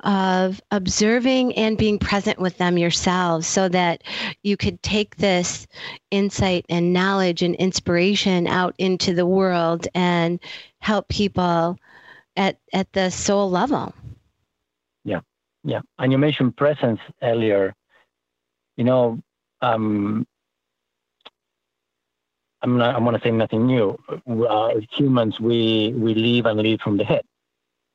of 0.00 0.60
observing 0.70 1.54
and 1.54 1.78
being 1.78 1.98
present 1.98 2.38
with 2.38 2.56
them 2.58 2.78
yourselves 2.78 3.46
so 3.46 3.68
that 3.68 4.02
you 4.42 4.56
could 4.56 4.82
take 4.82 5.16
this 5.16 5.66
insight 6.10 6.64
and 6.68 6.92
knowledge 6.92 7.42
and 7.42 7.54
inspiration 7.56 8.46
out 8.46 8.74
into 8.78 9.14
the 9.14 9.26
world 9.26 9.86
and 9.94 10.40
help 10.80 11.08
people 11.08 11.78
at 12.36 12.58
at 12.72 12.92
the 12.92 13.10
soul 13.10 13.50
level 13.50 13.92
yeah 15.68 15.82
and 15.98 16.12
you 16.12 16.18
mentioned 16.18 16.56
presence 16.56 17.00
earlier. 17.22 17.74
You 18.76 18.84
know, 18.84 19.20
um, 19.60 20.26
I'm 22.62 22.78
not. 22.78 22.94
I'm 22.94 23.04
going 23.04 23.16
to 23.16 23.22
say 23.22 23.30
nothing 23.30 23.66
new. 23.66 23.96
Uh, 24.26 24.74
humans, 24.96 25.40
we 25.40 25.92
we 25.96 26.14
live 26.14 26.46
and 26.46 26.60
live 26.60 26.80
from 26.80 26.96
the 26.96 27.04
head, 27.04 27.24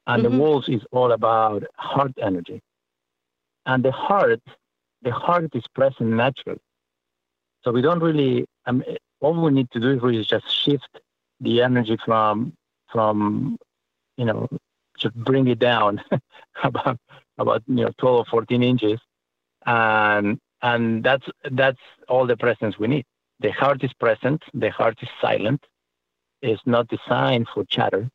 and 0.08 0.24
mm-hmm. 0.24 0.32
the 0.32 0.42
walls 0.42 0.70
is 0.70 0.82
all 0.92 1.12
about 1.12 1.64
heart 1.78 2.14
energy, 2.22 2.62
and 3.66 3.84
the 3.84 3.92
heart, 3.92 4.42
the 5.02 5.12
heart 5.12 5.50
is 5.54 5.66
present 5.74 6.10
naturally. 6.10 6.62
So 7.64 7.72
we 7.72 7.82
don't 7.82 8.04
really. 8.10 8.46
Um, 8.66 8.84
all 9.22 9.42
we 9.42 9.52
need 9.52 9.72
to 9.72 9.80
do 9.80 9.90
is 9.92 10.02
really 10.02 10.24
just 10.26 10.46
shift 10.64 11.00
the 11.40 11.62
energy 11.62 11.98
from 12.06 12.54
from, 12.94 13.58
you 14.18 14.26
know, 14.26 14.48
just 15.04 15.16
bring 15.16 15.48
it 15.48 15.60
down 15.60 16.02
about 16.63 16.98
about 17.38 17.63
you 17.68 17.84
know 17.86 17.92
12 17.98 18.18
or 18.18 18.26
14 18.26 18.63
inches, 18.63 19.00
and 19.66 20.39
and 20.62 21.04
that's 21.04 21.26
that's 21.52 21.80
all 22.08 22.26
the 22.26 22.38
presence 22.38 22.80
we 22.80 22.88
need. 22.88 23.06
The 23.39 23.52
heart 23.52 23.84
is 23.84 23.94
present. 23.94 24.44
The 24.54 24.70
heart 24.70 24.98
is 25.02 25.10
silent. 25.22 25.63
It's 26.42 26.62
not 26.66 26.88
designed 26.88 27.48
for 27.54 27.63
chatter, 27.66 28.10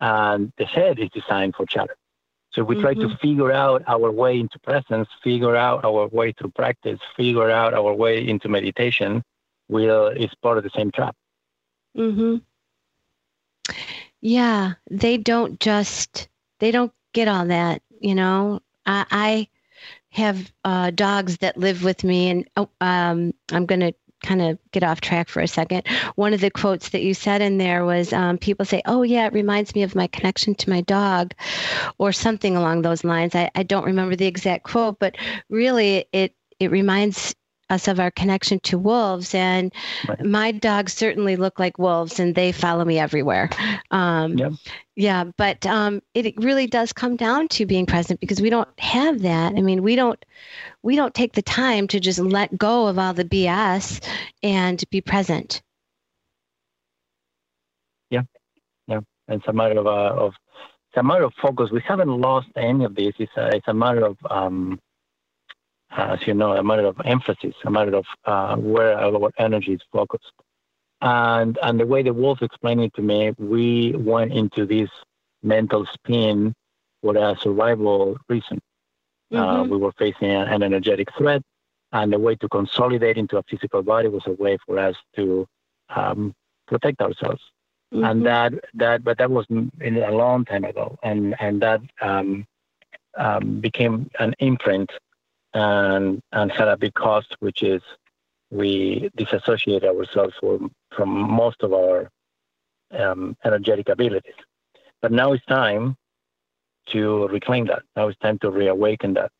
and 0.00 0.52
the 0.58 0.64
head 0.64 0.98
is 0.98 1.10
designed 1.10 1.54
for 1.54 1.66
chatter. 1.66 1.96
So 2.52 2.62
if 2.62 2.68
we 2.68 2.76
mm-hmm. 2.76 2.82
try 2.82 2.94
to 2.94 3.00
mm-hmm. 3.00 3.16
figure 3.16 3.52
out 3.52 3.82
our 3.86 4.10
way 4.10 4.40
into 4.40 4.58
presence, 4.60 5.08
figure 5.22 5.54
out 5.54 5.84
our 5.84 6.08
way 6.08 6.32
through 6.32 6.52
practice, 6.52 6.98
figure 7.16 7.50
out 7.50 7.74
our 7.74 7.92
way 7.92 8.26
into 8.26 8.48
meditation. 8.48 9.22
Will 9.68 10.08
is 10.08 10.30
part 10.42 10.56
of 10.56 10.64
the 10.64 10.70
same 10.70 10.90
trap. 10.90 11.14
Hmm. 11.94 12.36
Yeah, 14.20 14.74
they 14.90 15.16
don't 15.16 15.60
just 15.60 16.28
they 16.60 16.70
don't 16.70 16.92
get 17.12 17.28
all 17.28 17.46
that 17.46 17.82
you 18.00 18.14
know, 18.14 18.60
I, 18.86 19.06
I 19.10 19.48
have 20.10 20.52
uh, 20.64 20.90
dogs 20.90 21.38
that 21.38 21.56
live 21.56 21.84
with 21.84 22.04
me, 22.04 22.30
and 22.30 22.48
oh, 22.56 22.70
um, 22.80 23.32
I'm 23.52 23.66
going 23.66 23.80
to 23.80 23.94
kind 24.24 24.42
of 24.42 24.58
get 24.72 24.82
off 24.82 25.00
track 25.00 25.28
for 25.28 25.40
a 25.40 25.48
second. 25.48 25.86
One 26.16 26.34
of 26.34 26.40
the 26.40 26.50
quotes 26.50 26.88
that 26.90 27.02
you 27.02 27.14
said 27.14 27.40
in 27.40 27.58
there 27.58 27.84
was 27.84 28.12
um, 28.12 28.38
people 28.38 28.66
say, 28.66 28.82
Oh, 28.86 29.02
yeah, 29.02 29.26
it 29.26 29.32
reminds 29.32 29.74
me 29.74 29.82
of 29.82 29.94
my 29.94 30.08
connection 30.08 30.54
to 30.56 30.70
my 30.70 30.80
dog, 30.80 31.34
or 31.98 32.12
something 32.12 32.56
along 32.56 32.82
those 32.82 33.04
lines. 33.04 33.34
I, 33.34 33.50
I 33.54 33.62
don't 33.62 33.84
remember 33.84 34.16
the 34.16 34.26
exact 34.26 34.64
quote, 34.64 34.98
but 34.98 35.16
really 35.48 36.06
it, 36.12 36.34
it 36.58 36.70
reminds 36.70 37.34
us 37.70 37.88
of 37.88 38.00
our 38.00 38.10
connection 38.10 38.60
to 38.60 38.78
wolves. 38.78 39.34
And 39.34 39.72
right. 40.08 40.24
my 40.24 40.52
dogs 40.52 40.92
certainly 40.92 41.36
look 41.36 41.58
like 41.58 41.78
wolves 41.78 42.18
and 42.20 42.34
they 42.34 42.52
follow 42.52 42.84
me 42.84 42.98
everywhere. 42.98 43.50
Um, 43.90 44.36
yep. 44.36 44.52
Yeah, 44.96 45.24
but 45.36 45.64
um, 45.64 46.02
it 46.12 46.36
really 46.38 46.66
does 46.66 46.92
come 46.92 47.14
down 47.14 47.46
to 47.50 47.66
being 47.66 47.86
present 47.86 48.18
because 48.18 48.40
we 48.40 48.50
don't 48.50 48.68
have 48.80 49.22
that. 49.22 49.54
I 49.54 49.60
mean, 49.60 49.84
we 49.84 49.94
don't 49.94 50.22
we 50.82 50.96
don't 50.96 51.14
take 51.14 51.34
the 51.34 51.42
time 51.42 51.86
to 51.88 52.00
just 52.00 52.18
let 52.18 52.58
go 52.58 52.88
of 52.88 52.98
all 52.98 53.14
the 53.14 53.24
BS 53.24 54.04
and 54.42 54.82
be 54.90 55.00
present. 55.00 55.62
Yeah, 58.10 58.22
yeah, 58.88 58.98
it's 59.28 59.46
a 59.46 59.52
matter 59.52 59.78
of 59.78 59.86
uh, 59.86 60.20
of 60.20 60.32
it's 60.88 60.96
a 60.96 61.02
matter 61.04 61.22
of 61.22 61.32
focus. 61.40 61.70
We 61.70 61.82
haven't 61.86 62.20
lost 62.20 62.48
any 62.56 62.84
of 62.84 62.96
this. 62.96 63.12
It's 63.20 63.30
a, 63.36 63.54
it's 63.54 63.68
a 63.68 63.74
matter 63.74 64.04
of 64.04 64.16
um, 64.28 64.80
as 65.90 66.26
you 66.26 66.34
know, 66.34 66.52
a 66.52 66.62
matter 66.62 66.86
of 66.86 66.96
emphasis, 67.04 67.54
a 67.64 67.70
matter 67.70 67.96
of 67.96 68.06
uh, 68.24 68.56
where 68.56 68.98
our 68.98 69.30
energy 69.38 69.72
is 69.72 69.80
focused. 69.92 70.32
And 71.00 71.58
and 71.62 71.78
the 71.78 71.86
way 71.86 72.02
the 72.02 72.12
wolf 72.12 72.42
explained 72.42 72.80
it 72.82 72.94
to 72.94 73.02
me, 73.02 73.32
we 73.38 73.94
went 73.96 74.32
into 74.32 74.66
this 74.66 74.90
mental 75.42 75.86
spin 75.86 76.54
for 77.02 77.16
a 77.16 77.36
survival 77.40 78.16
reason. 78.28 78.60
Uh, 79.32 79.36
mm-hmm. 79.36 79.60
Uh, 79.60 79.64
we 79.64 79.76
were 79.76 79.92
facing 79.92 80.30
an 80.30 80.62
energetic 80.62 81.08
threat, 81.16 81.42
and 81.92 82.12
the 82.12 82.18
way 82.18 82.34
to 82.36 82.48
consolidate 82.48 83.16
into 83.16 83.36
a 83.36 83.42
physical 83.44 83.82
body 83.82 84.08
was 84.08 84.22
a 84.26 84.32
way 84.32 84.58
for 84.66 84.78
us 84.78 84.96
to 85.14 85.46
um, 85.94 86.34
protect 86.66 87.00
ourselves. 87.00 87.42
Mm-hmm. 87.94 88.04
And 88.04 88.26
that 88.26 88.52
that 88.74 89.04
but 89.04 89.18
that 89.18 89.30
was 89.30 89.46
in 89.48 89.96
a 89.96 90.10
long 90.10 90.44
time 90.44 90.64
ago, 90.64 90.98
and 91.02 91.34
and 91.40 91.62
that 91.62 91.80
um, 92.00 92.44
um, 93.16 93.60
became 93.60 94.10
an 94.18 94.34
imprint 94.40 94.90
and 95.58 96.22
and 96.32 96.52
had 96.52 96.68
a 96.68 96.76
big 96.76 96.94
cost, 96.94 97.34
which 97.40 97.62
is 97.62 97.82
we 98.50 99.10
disassociate 99.16 99.84
ourselves 99.84 100.34
from, 100.40 100.70
from 100.96 101.08
most 101.10 101.62
of 101.62 101.72
our 101.72 102.10
um, 102.92 103.36
energetic 103.44 103.88
abilities. 103.88 104.40
But 105.02 105.12
now 105.12 105.32
it's 105.32 105.44
time 105.46 105.96
to 106.90 107.28
reclaim 107.28 107.66
that. 107.66 107.82
Now 107.96 108.08
it's 108.08 108.18
time 108.18 108.38
to 108.38 108.50
reawaken 108.50 109.14
that. 109.14 109.30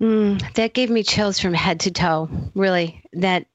Mm, 0.00 0.54
that 0.54 0.74
gave 0.74 0.90
me 0.90 1.02
chills 1.02 1.38
from 1.38 1.54
head 1.54 1.80
to 1.80 1.90
toe. 1.90 2.28
Really, 2.54 3.02
that 3.14 3.46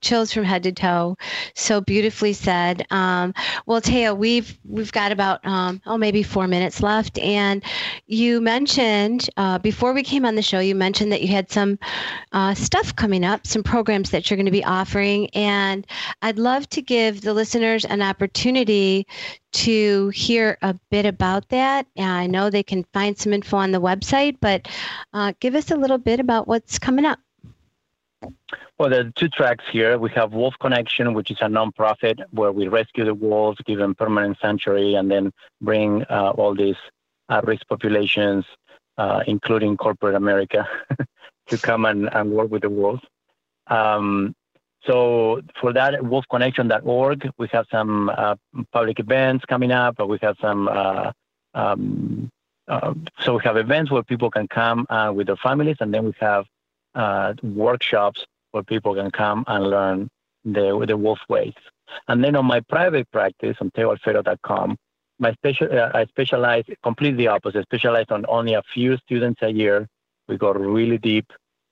chills 0.00 0.32
from 0.32 0.44
head 0.44 0.62
to 0.64 0.72
toe. 0.72 1.16
So 1.54 1.80
beautifully 1.80 2.32
said. 2.32 2.86
Um, 2.90 3.34
well, 3.66 3.80
Teo, 3.80 4.14
we've 4.14 4.58
we've 4.64 4.92
got 4.92 5.12
about 5.12 5.44
um, 5.46 5.80
oh 5.86 5.98
maybe 5.98 6.22
four 6.22 6.46
minutes 6.46 6.82
left, 6.82 7.18
and 7.18 7.62
you 8.06 8.40
mentioned 8.40 9.28
uh, 9.36 9.58
before 9.58 9.92
we 9.92 10.02
came 10.02 10.24
on 10.24 10.34
the 10.34 10.42
show, 10.42 10.60
you 10.60 10.74
mentioned 10.74 11.12
that 11.12 11.22
you 11.22 11.28
had 11.28 11.50
some 11.50 11.78
uh, 12.32 12.54
stuff 12.54 12.94
coming 12.96 13.24
up, 13.24 13.46
some 13.46 13.62
programs 13.62 14.10
that 14.10 14.30
you're 14.30 14.36
going 14.36 14.46
to 14.46 14.52
be 14.52 14.64
offering, 14.64 15.28
and 15.30 15.86
I'd 16.22 16.38
love 16.38 16.68
to 16.70 16.82
give 16.82 17.20
the 17.22 17.34
listeners 17.34 17.84
an 17.84 18.02
opportunity 18.02 19.06
to 19.50 20.08
hear 20.10 20.58
a 20.62 20.74
bit 20.90 21.06
about 21.06 21.48
that. 21.48 21.86
I 21.98 22.26
know 22.26 22.50
they 22.50 22.62
can 22.62 22.84
find 22.92 23.16
some 23.16 23.32
info 23.32 23.56
on 23.56 23.72
the 23.72 23.80
website, 23.80 24.36
but 24.40 24.68
uh, 25.12 25.32
give 25.40 25.54
us 25.54 25.70
a 25.70 25.76
little 25.76 25.98
bit 25.98 26.20
about 26.20 26.46
what's 26.46 26.78
coming 26.78 27.04
up. 27.04 27.18
Well, 28.78 28.90
there 28.90 29.00
are 29.00 29.10
two 29.10 29.28
tracks 29.28 29.64
here. 29.70 29.98
We 29.98 30.10
have 30.10 30.32
Wolf 30.32 30.54
Connection, 30.60 31.14
which 31.14 31.30
is 31.30 31.38
a 31.40 31.46
nonprofit 31.46 32.20
where 32.30 32.52
we 32.52 32.68
rescue 32.68 33.04
the 33.04 33.14
wolves, 33.14 33.58
give 33.64 33.78
them 33.78 33.94
permanent 33.94 34.38
sanctuary, 34.40 34.94
and 34.94 35.10
then 35.10 35.32
bring 35.60 36.04
uh, 36.04 36.30
all 36.36 36.54
these 36.54 36.76
at-risk 37.28 37.66
populations, 37.68 38.44
uh, 38.96 39.22
including 39.26 39.76
corporate 39.76 40.14
America, 40.14 40.68
to 41.48 41.58
come 41.58 41.84
and, 41.84 42.08
and 42.14 42.30
work 42.30 42.50
with 42.50 42.62
the 42.62 42.70
wolves. 42.70 43.02
Um, 43.66 44.34
so 44.84 45.42
for 45.60 45.72
that, 45.72 45.94
wolfconnection.org, 45.94 47.30
we 47.36 47.48
have 47.48 47.66
some 47.70 48.10
uh, 48.10 48.36
public 48.72 49.00
events 49.00 49.44
coming 49.44 49.72
up. 49.72 49.96
We 50.06 50.18
have 50.22 50.36
some, 50.40 50.68
uh, 50.68 51.12
um, 51.54 52.30
uh, 52.68 52.94
so 53.20 53.34
we 53.34 53.40
have 53.44 53.56
events 53.56 53.90
where 53.90 54.02
people 54.02 54.30
can 54.30 54.46
come 54.46 54.86
uh, 54.88 55.12
with 55.14 55.26
their 55.26 55.36
families, 55.36 55.76
and 55.80 55.92
then 55.92 56.04
we 56.04 56.12
have 56.20 56.46
uh, 56.98 57.32
workshops 57.42 58.26
where 58.50 58.62
people 58.62 58.94
can 58.94 59.10
come 59.10 59.44
and 59.46 59.70
learn 59.70 60.08
the, 60.44 60.84
the 60.86 60.96
wolf 60.96 61.20
ways. 61.28 61.54
And 62.08 62.22
then 62.22 62.36
on 62.36 62.44
my 62.44 62.60
private 62.60 63.10
practice 63.10 63.56
on 63.60 63.70
teoalfaro.com, 63.70 64.76
my 65.18 65.32
special, 65.32 65.68
uh, 65.72 65.90
I 65.94 66.04
specialize 66.06 66.64
completely 66.82 67.26
opposite, 67.26 67.62
specialize 67.64 68.06
on 68.10 68.24
only 68.28 68.54
a 68.54 68.62
few 68.74 68.96
students 68.98 69.40
a 69.42 69.50
year. 69.50 69.88
We 70.28 70.36
go 70.36 70.52
really 70.52 70.98
deep, 70.98 71.26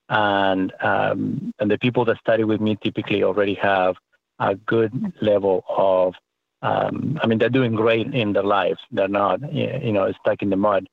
and 0.08 0.72
um, 0.80 1.52
and 1.58 1.70
the 1.70 1.78
people 1.78 2.04
that 2.06 2.18
study 2.18 2.44
with 2.44 2.60
me 2.60 2.76
typically 2.82 3.22
already 3.22 3.54
have 3.54 3.96
a 4.38 4.54
good 4.54 5.12
level 5.20 5.64
of 5.68 6.14
um, 6.62 7.18
I 7.22 7.26
mean, 7.26 7.38
they're 7.38 7.48
doing 7.48 7.74
great 7.74 8.12
in 8.14 8.32
their 8.32 8.42
lives. 8.42 8.80
They're 8.90 9.08
not, 9.08 9.52
you 9.52 9.92
know, 9.92 10.10
stuck 10.20 10.42
in 10.42 10.50
the 10.50 10.56
mud. 10.56 10.88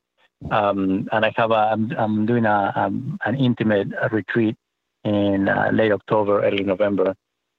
Um, 0.51 1.07
and 1.11 1.25
I 1.25 1.33
have 1.35 1.51
a, 1.51 1.71
I'm, 1.71 1.91
I'm 1.97 2.25
doing 2.25 2.45
a, 2.45 2.73
um, 2.75 3.17
an 3.25 3.35
intimate 3.35 3.89
retreat 4.11 4.55
in 5.03 5.49
uh, 5.49 5.71
late 5.73 5.91
October, 5.91 6.43
early 6.43 6.63
November 6.63 7.15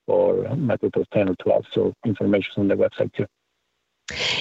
for 0.06 0.54
my 0.56 0.76
group 0.76 0.96
of 0.96 1.08
10 1.10 1.30
or 1.30 1.34
12. 1.36 1.64
So 1.72 1.94
information 2.04 2.52
on 2.56 2.68
the 2.68 2.74
website 2.74 3.12
too. 3.14 3.26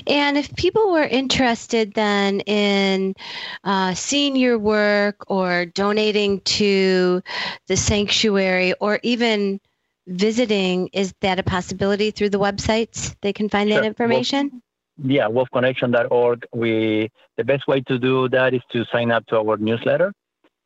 And 0.08 0.38
if 0.38 0.54
people 0.56 0.92
were 0.92 1.04
interested 1.04 1.94
then 1.94 2.42
in 2.42 3.16
uh, 3.64 3.94
seeing 3.94 4.36
your 4.36 4.60
work 4.60 5.24
or 5.28 5.66
donating 5.66 6.42
to 6.42 7.24
the 7.68 7.78
sanctuary 7.78 8.74
or 8.74 9.00
even 9.04 9.62
visiting, 10.06 10.90
is 10.92 11.14
that 11.22 11.40
a 11.40 11.44
possibility 11.44 12.12
through 12.12 12.30
the 12.30 12.40
websites? 12.40 13.16
They 13.22 13.32
can 13.32 13.48
find 13.48 13.70
sure. 13.70 13.80
that 13.80 13.88
information? 13.88 14.62
Yeah, 14.98 15.28
wolfconnection.org. 15.28 16.46
We 16.54 17.12
the 17.38 17.44
best 17.44 17.68
way 17.68 17.82
to 17.82 17.98
do 17.98 18.30
that 18.30 18.54
is 18.54 18.62
to 18.72 18.86
sign 18.86 19.12
up 19.12 19.26
to 19.28 19.38
our 19.40 19.58
newsletter 19.58 20.14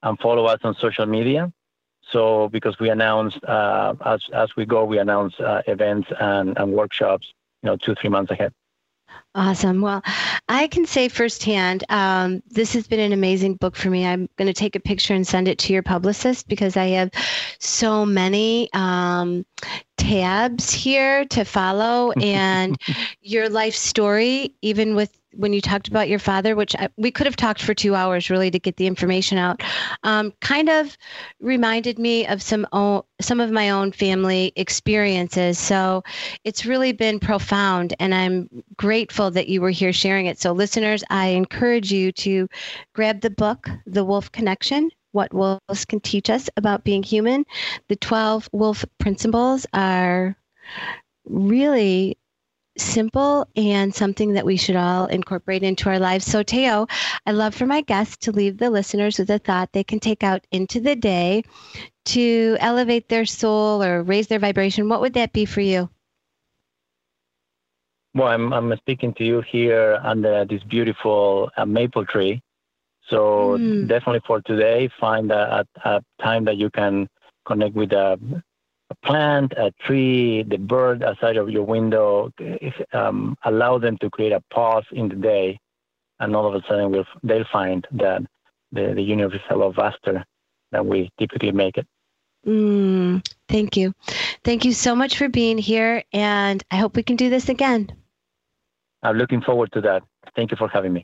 and 0.04 0.20
follow 0.20 0.46
us 0.46 0.60
on 0.64 0.76
social 0.76 1.06
media. 1.06 1.52
So 2.12 2.50
because 2.50 2.78
we 2.80 2.90
announce 2.90 3.36
uh, 3.44 3.94
as 4.06 4.22
as 4.34 4.56
we 4.56 4.66
go, 4.66 4.86
we 4.86 5.00
announce 5.00 5.40
uh, 5.40 5.62
events 5.68 6.10
and, 6.20 6.58
and 6.58 6.74
workshops, 6.74 7.28
you 7.64 7.68
know, 7.68 7.78
two 7.78 7.96
three 7.96 8.10
months 8.10 8.32
ahead. 8.32 8.54
Awesome. 9.36 9.82
Well, 9.82 10.02
I 10.50 10.68
can 10.68 10.86
say 10.86 11.10
firsthand, 11.10 11.84
um, 11.90 12.42
this 12.50 12.74
has 12.74 12.88
been 12.88 13.00
an 13.00 13.14
amazing 13.14 13.56
book 13.56 13.76
for 13.76 13.90
me. 13.90 14.06
I'm 14.06 14.28
going 14.38 14.48
to 14.48 14.54
take 14.54 14.76
a 14.76 14.80
picture 14.80 15.14
and 15.14 15.26
send 15.26 15.48
it 15.48 15.60
to 15.60 15.74
your 15.74 15.84
publicist 15.84 16.48
because 16.48 16.76
I 16.76 16.88
have 16.88 17.12
so 17.60 18.06
many 18.06 18.70
um, 18.74 19.46
tabs 19.98 20.72
here 20.72 21.26
to 21.26 21.44
follow, 21.44 22.12
and 22.22 22.78
your 23.22 23.50
life 23.50 23.76
story, 23.76 24.56
even 24.62 24.96
with 24.96 25.18
when 25.38 25.54
you 25.54 25.62
talked 25.62 25.88
about 25.88 26.10
your 26.10 26.20
father, 26.20 26.56
which 26.56 26.76
I, 26.76 26.90
we 26.98 27.12
could 27.12 27.28
have 27.28 27.36
talked 27.36 27.62
for 27.62 27.74
two 27.74 27.96
hours 27.96 28.30
really 28.30 28.50
to 28.52 28.60
get 28.60 28.78
the 28.78 28.88
information 28.88 29.38
out, 29.38 29.62
um, 30.04 30.34
kind 30.42 30.70
of 30.70 30.98
reminded 31.40 32.00
me 32.00 32.26
of 32.28 32.42
some 32.42 32.66
some 33.22 33.40
of 33.40 33.52
my 33.52 33.70
own 33.70 33.92
family 33.92 34.52
experiences. 34.56 35.58
So 35.60 36.04
it's 36.44 36.66
really 36.66 36.92
been 36.92 37.20
profound, 37.20 37.94
and 38.00 38.14
I'm 38.14 38.50
grateful 38.76 39.32
that 39.32 39.48
you 39.48 39.62
were 39.62 39.70
here 39.70 39.94
sharing 39.94 40.26
it. 40.26 40.40
So 40.40 40.52
listeners, 40.52 41.04
I 41.10 41.28
encourage 41.28 41.92
you 41.92 42.12
to 42.14 42.48
grab 42.94 43.22
the 43.22 43.30
book, 43.30 43.70
The 43.86 44.04
Wolf 44.04 44.32
Connection. 44.32 44.90
What 45.18 45.34
wolves 45.34 45.84
can 45.86 46.00
teach 46.00 46.30
us 46.30 46.48
about 46.58 46.84
being 46.84 47.02
human. 47.02 47.44
The 47.90 47.96
12 47.96 48.50
wolf 48.52 48.86
principles 49.00 49.66
are 49.74 50.38
really 51.26 52.20
simple 52.78 53.48
and 53.56 53.96
something 53.96 54.34
that 54.34 54.46
we 54.46 54.58
should 54.58 54.76
all 54.76 55.08
incorporate 55.08 55.64
into 55.64 55.90
our 55.90 55.98
lives. 55.98 56.24
So, 56.24 56.44
Teo, 56.44 56.86
I 57.26 57.32
love 57.32 57.56
for 57.56 57.66
my 57.66 57.82
guests 57.82 58.18
to 58.26 58.32
leave 58.32 58.60
the 58.60 58.70
listeners 58.70 59.18
with 59.18 59.32
a 59.32 59.40
thought 59.40 59.72
they 59.74 59.84
can 59.84 60.00
take 60.00 60.24
out 60.24 60.46
into 60.52 60.80
the 60.80 60.96
day 60.96 61.42
to 62.06 62.56
elevate 62.60 63.10
their 63.10 63.26
soul 63.26 63.82
or 63.82 64.04
raise 64.04 64.28
their 64.28 64.38
vibration. 64.38 64.88
What 64.88 65.02
would 65.02 65.16
that 65.16 65.34
be 65.34 65.46
for 65.46 65.62
you? 65.62 65.90
Well, 68.14 68.28
I'm, 68.28 68.54
I'm 68.54 68.78
speaking 68.78 69.16
to 69.16 69.24
you 69.24 69.42
here 69.42 70.00
under 70.04 70.46
this 70.46 70.62
beautiful 70.62 71.50
uh, 71.58 71.66
maple 71.66 72.06
tree. 72.06 72.44
So, 73.10 73.58
mm. 73.58 73.88
definitely 73.88 74.22
for 74.28 74.42
today, 74.42 74.90
find 75.00 75.32
a, 75.32 75.66
a, 75.86 75.90
a 75.90 76.02
time 76.22 76.46
that 76.46 76.58
you 76.58 76.70
can 76.70 77.08
connect 77.46 77.74
with 77.76 77.94
a 77.94 78.20
a 78.90 78.96
plant, 79.06 79.54
a 79.54 79.72
tree, 79.86 80.44
the 80.44 80.58
bird 80.58 81.04
outside 81.04 81.38
of 81.38 81.50
your 81.50 81.64
window, 81.64 82.32
um, 82.94 83.36
allow 83.44 83.78
them 83.78 83.98
to 84.00 84.10
create 84.10 84.32
a 84.32 84.42
pause 84.54 84.86
in 84.92 85.10
the 85.10 85.16
day, 85.16 85.60
and 86.20 86.36
all 86.36 86.48
of 86.48 86.56
a 86.56 86.66
sudden 86.68 86.92
we'll, 86.92 87.06
they'll 87.24 87.46
find 87.52 87.86
that 87.92 88.22
the, 88.72 88.94
the 88.96 89.02
universe 89.02 89.36
is 89.36 89.42
a 89.50 89.56
lot 89.56 89.76
vaster 89.76 90.24
than 90.72 90.88
we 90.88 91.10
typically 91.20 91.52
make 91.52 91.78
it. 91.78 91.88
Mm, 92.46 93.28
thank 93.50 93.76
you. 93.76 93.94
Thank 94.44 94.64
you 94.64 94.72
so 94.72 94.96
much 94.96 95.18
for 95.18 95.28
being 95.28 95.58
here, 95.58 96.04
and 96.14 96.64
I 96.72 96.78
hope 96.78 96.96
we 96.96 97.04
can 97.04 97.18
do 97.18 97.30
this 97.30 97.50
again. 97.50 97.92
I'm 99.04 99.18
looking 99.18 99.42
forward 99.42 99.72
to 99.74 99.82
that. 99.82 100.04
Thank 100.36 100.52
you 100.52 100.58
for 100.58 100.70
having 100.70 100.94
me. 100.94 101.04